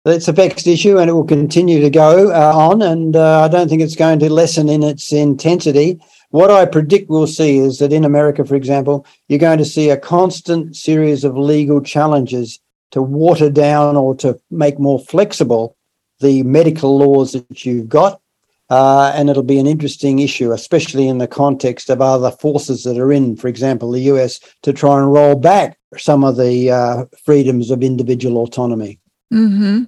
[0.05, 2.82] it's a vexed issue and it will continue to go uh, on.
[2.82, 5.99] And uh, I don't think it's going to lessen in its intensity.
[6.32, 9.89] What I predict we'll see is that in America, for example, you're going to see
[9.89, 12.59] a constant series of legal challenges
[12.92, 15.76] to water down or to make more flexible
[16.20, 18.22] the medical laws that you've got.
[18.70, 23.00] Uh, and it'll be an interesting issue, especially in the context of other forces that
[23.00, 27.06] are in, for example, the US, to try and roll back some of the uh,
[27.26, 29.00] freedoms of individual autonomy.
[29.34, 29.86] Mm-hmm.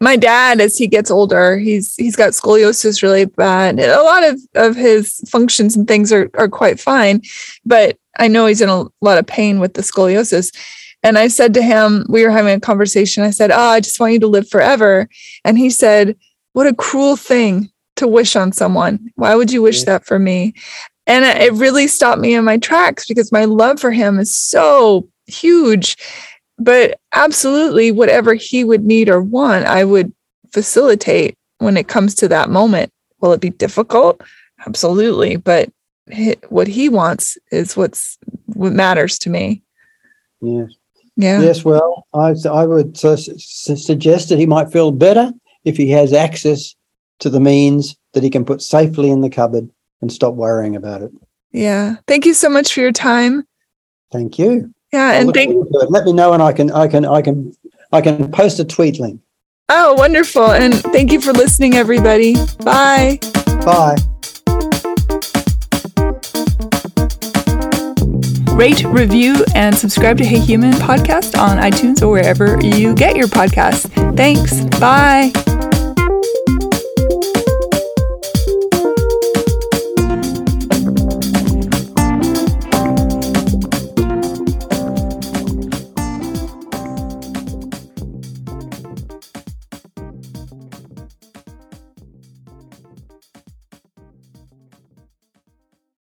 [0.00, 3.78] My dad, as he gets older, he's he's got scoliosis really bad.
[3.80, 7.22] A lot of, of his functions and things are, are quite fine,
[7.64, 10.54] but I know he's in a lot of pain with the scoliosis.
[11.04, 13.22] And I said to him, we were having a conversation.
[13.22, 15.06] I said, Oh, I just want you to live forever.
[15.44, 16.16] And he said,
[16.54, 19.12] What a cruel thing to wish on someone.
[19.14, 19.84] Why would you wish yeah.
[19.84, 20.54] that for me?
[21.06, 25.06] And it really stopped me in my tracks because my love for him is so
[25.26, 25.98] huge.
[26.58, 30.12] But absolutely, whatever he would need or want, I would
[30.52, 32.90] facilitate when it comes to that moment.
[33.20, 34.22] Will it be difficult?
[34.66, 35.36] Absolutely.
[35.36, 35.70] But
[36.48, 39.62] what he wants is what's what matters to me.
[40.40, 40.70] Yes.
[41.16, 41.40] Yeah.
[41.40, 41.64] Yes.
[41.64, 45.32] Well, I I would uh, suggest that he might feel better
[45.64, 46.74] if he has access
[47.20, 51.02] to the means that he can put safely in the cupboard and stop worrying about
[51.02, 51.12] it.
[51.52, 51.96] Yeah.
[52.06, 53.46] Thank you so much for your time.
[54.12, 54.74] Thank you.
[54.92, 55.90] Yeah, I'll and thank forward to it.
[55.90, 57.52] Let me know and I can I can I can
[57.92, 59.20] I can post a tweet link.
[59.68, 60.50] Oh, wonderful.
[60.50, 62.34] And thank you for listening everybody.
[62.64, 63.18] Bye.
[63.64, 63.96] Bye.
[68.54, 73.26] Rate, review, and subscribe to Hey Human podcast on iTunes or wherever you get your
[73.26, 73.90] podcasts.
[74.16, 74.60] Thanks.
[74.78, 75.32] Bye.